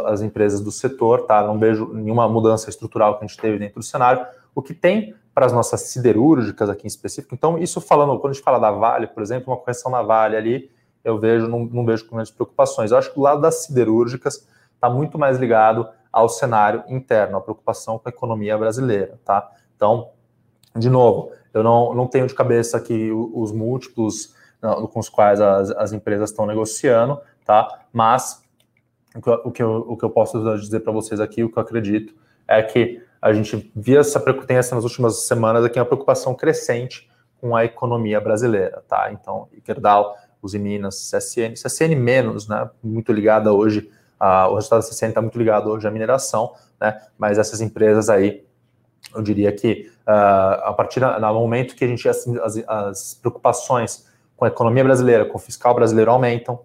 as 0.07 0.23
empresas 0.23 0.61
do 0.61 0.71
setor, 0.71 1.23
tá? 1.23 1.43
Não 1.43 1.59
vejo 1.59 1.93
nenhuma 1.93 2.29
mudança 2.29 2.71
estrutural 2.71 3.19
que 3.19 3.25
a 3.25 3.27
gente 3.27 3.41
teve 3.41 3.59
dentro 3.59 3.81
do 3.81 3.83
cenário. 3.85 4.25
O 4.55 4.63
que 4.63 4.75
tem 4.75 5.15
para 5.35 5.47
as 5.47 5.53
nossas 5.53 5.81
siderúrgicas 5.83 6.69
aqui 6.69 6.85
em 6.85 6.89
específico, 6.89 7.35
então, 7.35 7.59
isso 7.59 7.81
falando, 7.81 8.19
quando 8.19 8.33
a 8.33 8.35
gente 8.35 8.45
fala 8.45 8.59
da 8.59 8.71
Vale, 8.71 9.07
por 9.07 9.23
exemplo, 9.23 9.53
uma 9.53 9.57
correção 9.57 9.91
na 9.91 10.03
Vale 10.03 10.37
ali, 10.37 10.71
eu 11.03 11.19
vejo, 11.19 11.49
não, 11.49 11.65
não 11.65 11.85
vejo 11.85 12.07
com 12.07 12.17
grandes 12.17 12.33
preocupações. 12.33 12.91
Eu 12.91 12.99
acho 12.99 13.13
que 13.13 13.19
o 13.19 13.23
lado 13.23 13.41
das 13.41 13.65
siderúrgicas 13.65 14.47
está 14.75 14.89
muito 14.89 15.19
mais 15.19 15.39
ligado 15.39 15.89
ao 16.13 16.29
cenário 16.29 16.85
interno, 16.89 17.39
a 17.39 17.41
preocupação 17.41 17.99
com 17.99 18.09
a 18.09 18.11
economia 18.11 18.57
brasileira, 18.59 19.19
tá? 19.25 19.51
Então, 19.75 20.11
de 20.77 20.91
novo, 20.91 21.33
eu 21.53 21.63
não, 21.63 21.95
não 21.95 22.07
tenho 22.07 22.27
de 22.27 22.35
cabeça 22.35 22.77
aqui 22.77 23.11
os 23.11 23.53
múltiplos 23.53 24.35
com 24.93 25.01
os 25.01 25.09
quais 25.09 25.41
as, 25.41 25.71
as 25.73 25.93
empresas 25.93 26.31
estão 26.31 26.47
negociando, 26.47 27.21
tá? 27.45 27.81
Mas 27.93 28.43
o 29.45 29.51
que 29.51 29.63
eu, 29.63 29.85
o 29.89 29.97
que 29.97 30.05
eu 30.05 30.11
posso 30.11 30.39
dizer 30.57 30.81
para 30.81 30.93
vocês 30.93 31.21
aqui, 31.21 31.43
o 31.43 31.51
que 31.51 31.59
eu 31.59 31.63
acredito, 31.63 32.15
é 32.47 32.63
que 32.63 33.03
a 33.23 33.33
gente 33.33 33.73
via 33.77 34.01
essa 34.01 34.19
tem 34.19 34.57
essa 34.57 34.75
nas 34.75 34.83
últimas 34.83 35.29
semanas 35.29 35.65
aqui 35.65 35.79
uma 35.79 35.87
preocupação 35.87 36.35
crescente 36.35 37.09
com 37.41 37.55
a 37.55 37.65
economia 37.65 38.21
brasileira, 38.21 38.83
tá? 38.89 39.13
Então, 39.13 39.49
Ikerdal, 39.53 40.17
Uzi 40.43 40.59
Minas, 40.59 41.09
CSN, 41.09 41.55
CSN 41.55 41.95
menos, 41.95 42.49
né? 42.49 42.69
Muito 42.83 43.13
ligada 43.13 43.53
hoje, 43.53 43.89
a, 44.19 44.49
o 44.49 44.57
resultado 44.57 44.81
da 44.81 44.89
CSN 44.89 45.09
está 45.11 45.23
muito 45.23 45.39
ligado 45.39 45.71
hoje 45.71 45.87
à 45.87 45.91
mineração, 45.91 46.53
né? 46.81 47.01
Mas 47.17 47.39
essas 47.39 47.61
empresas 47.61 48.11
aí, 48.11 48.45
eu 49.15 49.23
diria 49.23 49.53
que 49.53 49.89
uh, 50.07 50.65
a 50.65 50.75
partir 50.77 50.99
do 50.99 51.35
momento 51.35 51.77
que 51.77 51.85
a 51.85 51.89
gente 51.89 52.09
as, 52.09 52.27
as 52.67 53.15
preocupações 53.15 54.09
com 54.37 54.45
a 54.45 54.49
economia 54.49 54.83
brasileira, 54.83 55.25
com 55.27 55.37
o 55.37 55.41
fiscal 55.41 55.75
brasileiro 55.75 56.11
aumentam, 56.11 56.61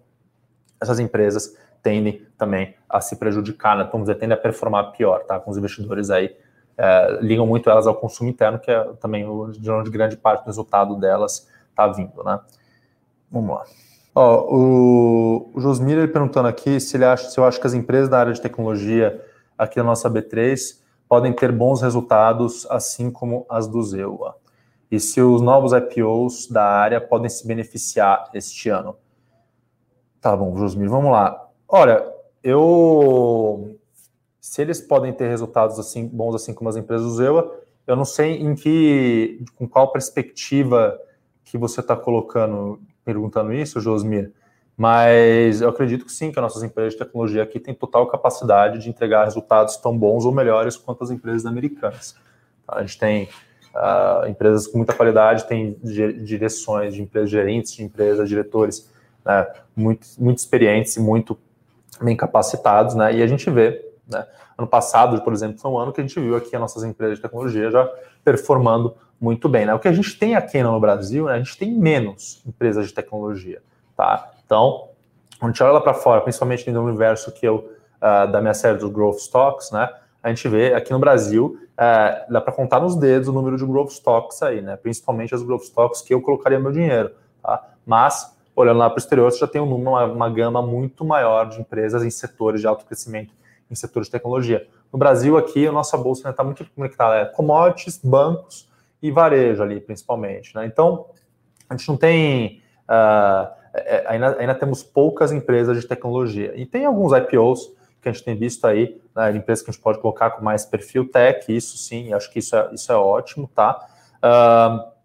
essas 0.80 0.98
empresas 0.98 1.56
tendem 1.82 2.26
também 2.36 2.74
a 2.88 3.00
se 3.00 3.14
prejudicar, 3.16 3.76
né? 3.76 3.88
vamos 3.90 4.08
dizer, 4.08 4.18
tendem 4.18 4.36
a 4.36 4.40
performar 4.40 4.90
pior, 4.92 5.24
tá? 5.24 5.38
Com 5.38 5.52
os 5.52 5.56
investidores 5.56 6.10
aí 6.10 6.36
é, 6.78 7.18
ligam 7.20 7.44
muito 7.44 7.68
elas 7.68 7.88
ao 7.88 7.94
consumo 7.94 8.30
interno, 8.30 8.58
que 8.58 8.70
é 8.70 8.84
também 9.00 9.26
de 9.50 9.70
onde 9.70 9.90
grande 9.90 10.16
parte 10.16 10.44
do 10.44 10.46
resultado 10.46 10.94
delas 10.94 11.48
está 11.70 11.88
vindo, 11.88 12.22
né? 12.22 12.38
Vamos 13.30 13.56
lá. 13.56 13.64
Ó, 14.14 14.46
o, 14.48 15.50
o 15.54 15.60
Josmir 15.60 15.98
ele 15.98 16.08
perguntando 16.08 16.48
aqui 16.48 16.80
se 16.80 16.96
ele 16.96 17.04
acha, 17.04 17.28
se 17.28 17.38
eu 17.38 17.44
acho 17.44 17.60
que 17.60 17.66
as 17.66 17.74
empresas 17.74 18.08
da 18.08 18.20
área 18.20 18.32
de 18.32 18.40
tecnologia 18.40 19.24
aqui 19.56 19.78
na 19.78 19.84
nossa 19.84 20.08
B3 20.08 20.78
podem 21.08 21.32
ter 21.32 21.50
bons 21.50 21.82
resultados, 21.82 22.66
assim 22.70 23.10
como 23.10 23.44
as 23.48 23.66
do 23.66 23.82
Zewa. 23.82 24.36
E 24.90 25.00
se 25.00 25.20
os 25.20 25.42
novos 25.42 25.72
IPOs 25.72 26.48
da 26.48 26.64
área 26.64 27.00
podem 27.00 27.28
se 27.28 27.46
beneficiar 27.46 28.30
este 28.32 28.68
ano. 28.68 28.96
Tá 30.20 30.36
bom, 30.36 30.56
Josmir, 30.56 30.88
vamos 30.88 31.10
lá. 31.10 31.48
Olha, 31.68 32.04
eu 32.42 33.77
se 34.48 34.62
eles 34.62 34.80
podem 34.80 35.12
ter 35.12 35.28
resultados 35.28 35.78
assim 35.78 36.06
bons 36.06 36.34
assim 36.34 36.54
como 36.54 36.70
as 36.70 36.76
empresas 36.76 37.06
do 37.06 37.12
Zewa, 37.14 37.54
eu 37.86 37.94
não 37.94 38.06
sei 38.06 38.38
em 38.38 38.54
que 38.54 39.44
com 39.56 39.68
qual 39.68 39.92
perspectiva 39.92 40.98
que 41.44 41.58
você 41.58 41.80
está 41.80 41.94
colocando, 41.94 42.80
perguntando 43.04 43.52
isso, 43.52 43.78
Josmir, 43.78 44.32
mas 44.74 45.60
eu 45.60 45.68
acredito 45.68 46.06
que 46.06 46.10
sim, 46.10 46.32
que 46.32 46.38
as 46.38 46.42
nossas 46.42 46.62
empresas 46.62 46.94
de 46.94 46.98
tecnologia 46.98 47.42
aqui 47.42 47.60
têm 47.60 47.74
total 47.74 48.06
capacidade 48.06 48.78
de 48.78 48.88
entregar 48.88 49.26
resultados 49.26 49.76
tão 49.76 49.96
bons 49.96 50.24
ou 50.24 50.32
melhores 50.32 50.78
quanto 50.78 51.04
as 51.04 51.10
empresas 51.10 51.44
americanas. 51.44 52.16
A 52.66 52.80
gente 52.80 52.98
tem 52.98 53.28
uh, 53.74 54.26
empresas 54.28 54.66
com 54.66 54.78
muita 54.78 54.94
qualidade, 54.94 55.46
tem 55.46 55.76
direções 55.82 56.94
de 56.94 57.02
empresas, 57.02 57.28
gerentes 57.28 57.74
de 57.74 57.84
empresas, 57.84 58.26
diretores 58.26 58.90
né, 59.26 59.46
muito, 59.76 60.06
muito 60.18 60.38
experientes 60.38 60.96
e 60.96 61.00
muito 61.00 61.38
bem 62.00 62.16
capacitados, 62.16 62.94
né? 62.94 63.14
E 63.14 63.22
a 63.22 63.26
gente 63.26 63.50
vê, 63.50 63.87
né? 64.08 64.26
Ano 64.56 64.66
passado, 64.66 65.20
por 65.22 65.32
exemplo, 65.32 65.58
foi 65.58 65.70
um 65.70 65.78
ano 65.78 65.92
que 65.92 66.00
a 66.00 66.04
gente 66.04 66.18
viu 66.18 66.36
aqui 66.36 66.54
as 66.54 66.60
nossas 66.60 66.82
empresas 66.84 67.18
de 67.18 67.22
tecnologia 67.22 67.70
já 67.70 67.88
performando 68.24 68.96
muito 69.20 69.48
bem, 69.48 69.66
né? 69.66 69.74
O 69.74 69.78
que 69.78 69.88
a 69.88 69.92
gente 69.92 70.18
tem 70.18 70.34
aqui 70.34 70.62
no 70.62 70.78
Brasil, 70.78 71.26
né, 71.26 71.34
a 71.34 71.38
gente 71.38 71.56
tem 71.56 71.72
menos 71.72 72.42
empresas 72.46 72.86
de 72.86 72.94
tecnologia, 72.94 73.60
tá? 73.96 74.30
Então, 74.44 74.88
quando 75.38 75.50
a 75.50 75.52
gente 75.52 75.62
olha 75.62 75.72
lá 75.72 75.80
para 75.80 75.94
fora, 75.94 76.20
principalmente 76.20 76.70
no 76.70 76.84
universo 76.84 77.32
que 77.32 77.46
eu 77.46 77.70
uh, 77.98 78.30
da 78.30 78.40
minha 78.40 78.54
série 78.54 78.78
dos 78.78 78.90
growth 78.90 79.18
stocks, 79.18 79.70
né? 79.70 79.88
A 80.22 80.28
gente 80.28 80.48
vê 80.48 80.74
aqui 80.74 80.92
no 80.92 80.98
Brasil, 80.98 81.58
uh, 81.74 82.32
dá 82.32 82.40
para 82.40 82.52
contar 82.52 82.80
nos 82.80 82.96
dedos 82.96 83.28
o 83.28 83.32
número 83.32 83.56
de 83.56 83.64
growth 83.64 83.90
stocks 83.90 84.42
aí, 84.42 84.60
né? 84.60 84.76
Principalmente 84.76 85.34
as 85.34 85.42
growth 85.42 85.62
stocks 85.62 86.00
que 86.00 86.12
eu 86.12 86.20
colocaria 86.20 86.58
meu 86.58 86.72
dinheiro, 86.72 87.10
tá? 87.42 87.68
Mas 87.84 88.36
olhando 88.54 88.78
lá 88.78 88.90
para 88.90 88.96
o 88.96 88.98
exterior, 88.98 89.30
você 89.30 89.38
já 89.38 89.46
tem 89.46 89.60
um 89.60 89.66
número, 89.66 89.90
uma, 89.90 90.04
uma 90.04 90.30
gama 90.30 90.60
muito 90.60 91.04
maior 91.04 91.48
de 91.48 91.60
empresas 91.60 92.02
em 92.02 92.10
setores 92.10 92.60
de 92.60 92.66
alto 92.66 92.84
crescimento, 92.84 93.32
em 93.70 93.74
setores 93.74 94.08
de 94.08 94.12
tecnologia. 94.12 94.66
No 94.92 94.98
Brasil, 94.98 95.36
aqui, 95.36 95.66
a 95.66 95.72
nossa 95.72 95.96
bolsa 95.96 96.28
está 96.28 96.42
muito 96.42 96.64
conectada 96.74 97.16
é 97.16 97.24
commodities, 97.26 97.98
bancos 98.02 98.68
e 99.02 99.10
varejo 99.10 99.62
ali, 99.62 99.80
principalmente. 99.80 100.54
Né? 100.54 100.66
Então, 100.66 101.06
a 101.68 101.76
gente 101.76 101.88
não 101.88 101.96
tem. 101.96 102.62
Uh, 102.88 103.58
ainda, 104.06 104.36
ainda 104.38 104.54
temos 104.54 104.82
poucas 104.82 105.30
empresas 105.30 105.80
de 105.80 105.86
tecnologia. 105.86 106.52
E 106.56 106.64
tem 106.64 106.84
alguns 106.84 107.12
IPOs 107.12 107.70
que 108.00 108.08
a 108.08 108.12
gente 108.12 108.24
tem 108.24 108.36
visto 108.36 108.64
aí, 108.66 109.00
né, 109.14 109.36
empresas 109.36 109.64
que 109.64 109.70
a 109.70 109.72
gente 109.72 109.82
pode 109.82 109.98
colocar 109.98 110.30
com 110.30 110.42
mais 110.42 110.64
perfil 110.64 111.08
tech, 111.08 111.44
isso 111.54 111.76
sim, 111.76 112.12
acho 112.12 112.30
que 112.32 112.38
isso 112.38 112.54
é, 112.54 112.70
isso 112.72 112.92
é 112.92 112.96
ótimo, 112.96 113.50
tá? 113.52 113.86
Uh, 114.18 114.98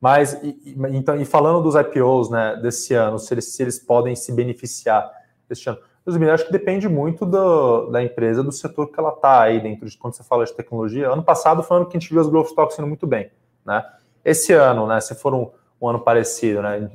mas, 0.00 0.34
e, 0.42 0.76
então, 0.90 1.20
e 1.20 1.24
falando 1.24 1.62
dos 1.62 1.74
IPOs 1.74 2.30
né, 2.30 2.58
desse 2.60 2.94
ano, 2.94 3.18
se 3.18 3.32
eles, 3.32 3.52
se 3.52 3.62
eles 3.62 3.78
podem 3.78 4.14
se 4.14 4.32
beneficiar 4.32 5.10
deste 5.48 5.68
ano, 5.68 5.78
eu 6.06 6.32
acho 6.32 6.46
que 6.46 6.52
depende 6.52 6.88
muito 6.88 7.26
do, 7.26 7.90
da 7.90 8.02
empresa, 8.02 8.42
do 8.42 8.52
setor 8.52 8.86
que 8.88 8.98
ela 8.98 9.10
está 9.10 9.42
aí 9.42 9.60
dentro 9.60 9.88
de 9.88 9.98
quando 9.98 10.14
você 10.14 10.22
fala 10.22 10.44
de 10.44 10.52
tecnologia. 10.52 11.08
Ano 11.08 11.22
passado 11.22 11.62
foi 11.62 11.76
um 11.76 11.80
ano 11.80 11.88
que 11.88 11.96
a 11.96 12.00
gente 12.00 12.10
viu 12.10 12.20
as 12.20 12.28
growth 12.28 12.48
stocks 12.48 12.78
indo 12.78 12.86
muito 12.86 13.06
bem. 13.06 13.30
Né? 13.64 13.84
Esse 14.24 14.52
ano, 14.52 14.86
né, 14.86 15.00
se 15.00 15.14
for 15.16 15.34
um, 15.34 15.50
um 15.80 15.88
ano 15.88 16.00
parecido, 16.00 16.62
né, 16.62 16.88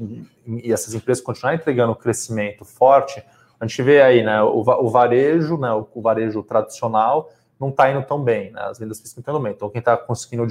e 0.47 0.71
essas 0.71 0.93
empresas 0.93 1.23
continuarem 1.23 1.59
entregando 1.59 1.93
crescimento 1.95 2.63
forte, 2.63 3.21
a 3.59 3.67
gente 3.67 3.81
vê 3.83 4.01
aí 4.01 4.23
né, 4.23 4.41
o, 4.41 4.59
o 4.59 4.89
varejo, 4.89 5.57
né, 5.57 5.71
o, 5.71 5.87
o 5.93 6.01
varejo 6.01 6.41
tradicional, 6.41 7.29
não 7.61 7.69
está 7.69 7.91
indo 7.91 8.03
tão 8.03 8.19
bem, 8.19 8.51
né? 8.51 8.61
As 8.63 8.79
vendas 8.79 8.99
estão 8.99 9.35
indo 9.35 9.43
bem. 9.43 9.51
Então, 9.51 9.69
quem 9.69 9.77
está 9.77 9.95
conseguindo 9.95 10.47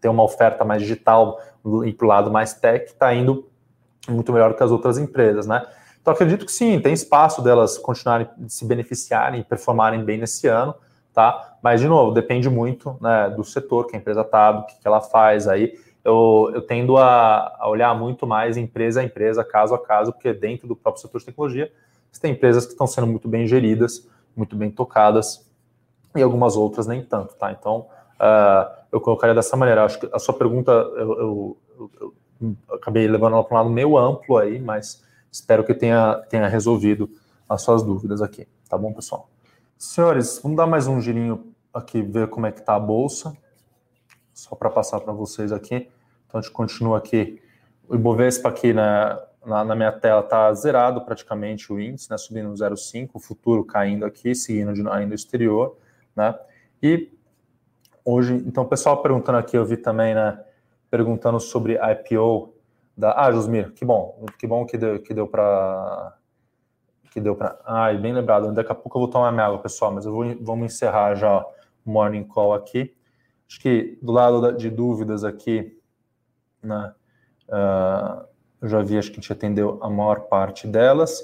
ter 0.00 0.08
uma 0.08 0.22
oferta 0.22 0.64
mais 0.64 0.80
digital 0.80 1.40
e 1.84 1.92
para 1.92 2.04
o 2.04 2.08
lado 2.08 2.30
mais 2.30 2.54
tech, 2.54 2.84
está 2.84 3.12
indo 3.12 3.48
muito 4.08 4.32
melhor 4.32 4.54
que 4.54 4.62
as 4.62 4.70
outras 4.70 4.96
empresas, 4.96 5.48
né? 5.48 5.66
Então 6.04 6.12
acredito 6.12 6.44
que 6.44 6.52
sim, 6.52 6.78
tem 6.80 6.92
espaço 6.92 7.40
delas 7.40 7.78
continuarem 7.78 8.28
se 8.46 8.66
beneficiarem 8.66 9.40
e 9.40 9.42
performarem 9.42 10.04
bem 10.04 10.18
nesse 10.18 10.46
ano, 10.46 10.74
tá? 11.14 11.56
Mas 11.62 11.80
de 11.80 11.88
novo, 11.88 12.12
depende 12.12 12.50
muito 12.50 12.98
né, 13.00 13.30
do 13.30 13.42
setor 13.42 13.86
que 13.86 13.96
a 13.96 13.98
empresa 13.98 14.20
está, 14.20 14.52
do 14.52 14.66
que, 14.66 14.74
ela 14.84 15.00
faz 15.00 15.48
aí. 15.48 15.72
Eu, 16.04 16.50
eu 16.52 16.60
tendo 16.60 16.98
a, 16.98 17.56
a, 17.58 17.70
olhar 17.70 17.98
muito 17.98 18.26
mais 18.26 18.58
empresa 18.58 19.00
a 19.00 19.02
empresa, 19.02 19.42
caso 19.42 19.74
a 19.74 19.82
caso, 19.82 20.12
porque 20.12 20.34
dentro 20.34 20.68
do 20.68 20.76
próprio 20.76 21.00
setor 21.00 21.20
de 21.20 21.24
tecnologia, 21.24 21.72
você 22.12 22.20
tem 22.20 22.32
empresas 22.32 22.66
que 22.66 22.72
estão 22.72 22.86
sendo 22.86 23.06
muito 23.06 23.26
bem 23.26 23.46
geridas, 23.46 24.06
muito 24.36 24.54
bem 24.54 24.70
tocadas, 24.70 25.50
e 26.14 26.20
algumas 26.20 26.54
outras 26.54 26.86
nem 26.86 27.02
tanto, 27.02 27.34
tá? 27.34 27.50
Então, 27.50 27.86
uh, 28.20 28.70
eu 28.92 29.00
colocaria 29.00 29.34
dessa 29.34 29.56
maneira. 29.56 29.86
Acho 29.86 30.00
que 30.00 30.08
a 30.12 30.18
sua 30.18 30.34
pergunta 30.34 30.70
eu, 30.70 31.18
eu, 31.18 31.58
eu 31.98 32.14
acabei 32.74 33.08
levando 33.08 33.32
ela 33.32 33.42
para 33.42 33.54
um 33.54 33.58
lado 33.58 33.70
meio 33.70 33.96
amplo 33.96 34.36
aí, 34.36 34.60
mas 34.60 35.02
espero 35.34 35.64
que 35.64 35.74
tenha, 35.74 36.22
tenha 36.30 36.46
resolvido 36.46 37.10
as 37.48 37.60
suas 37.60 37.82
dúvidas 37.82 38.22
aqui. 38.22 38.46
Tá 38.68 38.78
bom, 38.78 38.92
pessoal? 38.92 39.28
Senhores, 39.76 40.38
vamos 40.40 40.56
dar 40.56 40.64
mais 40.64 40.86
um 40.86 41.00
girinho 41.00 41.52
aqui, 41.72 42.00
ver 42.02 42.28
como 42.28 42.46
é 42.46 42.52
que 42.52 42.60
está 42.60 42.76
a 42.76 42.78
bolsa, 42.78 43.36
só 44.32 44.54
para 44.54 44.70
passar 44.70 45.00
para 45.00 45.12
vocês 45.12 45.50
aqui. 45.50 45.90
Então 46.26 46.38
a 46.38 46.40
gente 46.40 46.52
continua 46.52 46.98
aqui. 46.98 47.42
O 47.88 47.96
Ibovespa 47.96 48.48
aqui 48.48 48.72
na, 48.72 49.20
na, 49.44 49.64
na 49.64 49.74
minha 49.74 49.90
tela 49.90 50.20
está 50.20 50.54
zerado 50.54 51.00
praticamente 51.00 51.72
o 51.72 51.80
índice, 51.80 52.08
né, 52.08 52.16
subindo 52.16 52.48
0,5, 52.50 53.10
o 53.14 53.18
futuro 53.18 53.64
caindo 53.64 54.06
aqui, 54.06 54.36
seguindo 54.36 54.72
de, 54.72 54.88
ainda 54.88 55.12
o 55.12 55.14
exterior, 55.16 55.76
né? 56.14 56.32
E 56.80 57.12
hoje, 58.04 58.34
então 58.46 58.62
o 58.62 58.68
pessoal 58.68 59.02
perguntando 59.02 59.38
aqui, 59.38 59.58
eu 59.58 59.64
vi 59.64 59.76
também, 59.76 60.14
né, 60.14 60.40
perguntando 60.88 61.40
sobre 61.40 61.74
IPO 61.74 62.53
da 62.96 63.12
Ah, 63.16 63.32
Josmir, 63.32 63.72
que 63.72 63.84
bom, 63.84 64.24
que 64.38 64.46
bom 64.46 64.64
que 64.64 64.78
deu 64.78 65.00
que 65.00 65.12
deu 65.12 65.26
para 65.26 66.16
que 67.10 67.20
deu 67.20 67.36
para 67.36 67.58
Ai, 67.64 67.98
bem 67.98 68.12
lembrado, 68.12 68.52
daqui 68.52 68.72
a 68.72 68.74
pouco 68.74 68.98
eu 68.98 69.02
vou 69.02 69.10
tomar 69.10 69.32
minha 69.32 69.46
água, 69.46 69.58
pessoal, 69.58 69.92
mas 69.92 70.06
eu 70.06 70.12
vou 70.12 70.24
vamos 70.40 70.72
encerrar 70.72 71.14
já 71.14 71.40
o 71.40 71.90
morning 71.90 72.24
call 72.24 72.54
aqui. 72.54 72.94
Acho 73.48 73.60
que 73.60 73.98
do 74.02 74.12
lado 74.12 74.56
de 74.56 74.70
dúvidas 74.70 75.22
aqui, 75.22 75.78
né, 76.62 76.92
uh, 77.48 78.26
eu 78.60 78.68
já 78.68 78.80
vi, 78.80 78.96
acho 78.96 79.10
que 79.10 79.18
a 79.18 79.20
gente 79.20 79.32
atendeu 79.32 79.78
a 79.82 79.90
maior 79.90 80.20
parte 80.20 80.66
delas. 80.66 81.22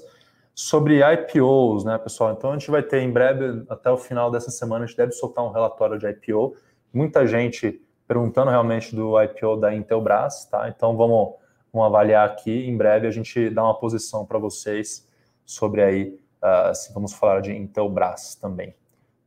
Sobre 0.55 1.01
IPOs, 1.01 1.85
né, 1.85 1.97
pessoal? 1.97 2.33
Então 2.33 2.51
a 2.51 2.53
gente 2.53 2.71
vai 2.71 2.83
ter 2.83 3.01
em 3.01 3.11
breve, 3.11 3.65
até 3.69 3.91
o 3.91 3.97
final 3.97 4.31
dessa 4.31 4.51
semana, 4.51 4.85
a 4.85 4.87
gente 4.87 4.97
deve 4.97 5.13
soltar 5.13 5.43
um 5.45 5.51
relatório 5.51 5.99
de 5.99 6.07
IPO. 6.07 6.55
Muita 6.93 7.27
gente 7.27 7.81
perguntando 8.07 8.51
realmente 8.51 8.95
do 8.95 9.21
IPO 9.23 9.57
da 9.57 9.75
Intelbras, 9.75 10.45
tá? 10.47 10.69
Então 10.69 10.97
vamos, 10.97 11.37
vamos 11.73 11.87
avaliar 11.87 12.27
aqui. 12.27 12.67
Em 12.69 12.77
breve 12.77 13.07
a 13.07 13.11
gente 13.11 13.51
dá 13.51 13.63
uma 13.65 13.79
posição 13.79 14.25
para 14.27 14.39
vocês 14.39 15.07
sobre 15.45 15.83
aí 15.83 16.21
assim, 16.41 16.93
vamos 16.93 17.13
falar 17.13 17.41
de 17.41 17.53
Intelbras 17.53 18.35
também, 18.35 18.75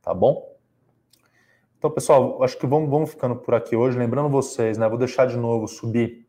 tá 0.02 0.12
bom? 0.12 0.52
Então, 1.78 1.90
pessoal, 1.90 2.42
acho 2.42 2.56
que 2.56 2.66
vamos, 2.66 2.88
vamos 2.88 3.10
ficando 3.10 3.36
por 3.36 3.54
aqui 3.54 3.76
hoje. 3.76 3.98
Lembrando 3.98 4.30
vocês, 4.30 4.78
né? 4.78 4.88
Vou 4.88 4.98
deixar 4.98 5.26
de 5.26 5.36
novo 5.36 5.68
subir 5.68 6.26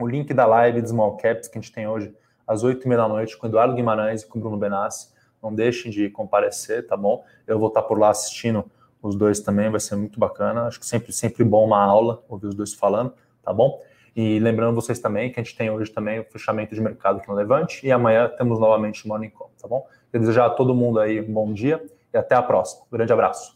o 0.00 0.06
link 0.06 0.32
da 0.32 0.46
live 0.46 0.80
de 0.80 0.88
Small 0.88 1.16
Caps 1.18 1.48
que 1.48 1.58
a 1.58 1.60
gente 1.60 1.72
tem 1.72 1.86
hoje 1.86 2.14
às 2.46 2.64
8h30 2.64 2.96
da 2.96 3.06
noite 3.06 3.36
com 3.36 3.46
Eduardo 3.46 3.74
Guimarães 3.74 4.22
e 4.22 4.26
com 4.26 4.40
Bruno 4.40 4.56
Benassi. 4.56 5.12
Não 5.42 5.54
deixem 5.54 5.90
de 5.90 6.08
comparecer, 6.08 6.86
tá 6.86 6.96
bom? 6.96 7.22
Eu 7.46 7.58
vou 7.58 7.68
estar 7.68 7.82
por 7.82 7.98
lá 7.98 8.08
assistindo 8.08 8.64
os 9.02 9.14
dois 9.14 9.40
também, 9.40 9.70
vai 9.70 9.80
ser 9.80 9.96
muito 9.96 10.18
bacana. 10.18 10.62
Acho 10.62 10.80
que 10.80 10.86
sempre, 10.86 11.12
sempre 11.12 11.44
bom 11.44 11.66
uma 11.66 11.82
aula, 11.82 12.24
ouvir 12.28 12.46
os 12.46 12.54
dois 12.54 12.72
falando, 12.72 13.12
tá 13.42 13.52
bom? 13.52 13.80
E 14.16 14.38
lembrando 14.38 14.74
vocês 14.74 14.98
também 14.98 15.30
que 15.30 15.38
a 15.38 15.42
gente 15.42 15.54
tem 15.54 15.70
hoje 15.70 15.90
também 15.92 16.20
o 16.20 16.24
fechamento 16.24 16.74
de 16.74 16.80
mercado 16.80 17.18
aqui 17.18 17.28
no 17.28 17.34
Levante 17.34 17.86
e 17.86 17.92
amanhã 17.92 18.28
temos 18.28 18.58
novamente 18.58 19.04
o 19.04 19.08
Morning 19.08 19.28
Call, 19.28 19.52
tá 19.60 19.68
bom? 19.68 19.86
Quero 20.10 20.22
desejar 20.22 20.46
a 20.46 20.50
todo 20.50 20.74
mundo 20.74 20.98
aí 20.98 21.20
um 21.20 21.30
bom 21.30 21.52
dia 21.52 21.84
e 22.14 22.16
até 22.16 22.34
a 22.34 22.42
próxima. 22.42 22.84
Um 22.90 22.96
grande 22.96 23.12
abraço. 23.12 23.55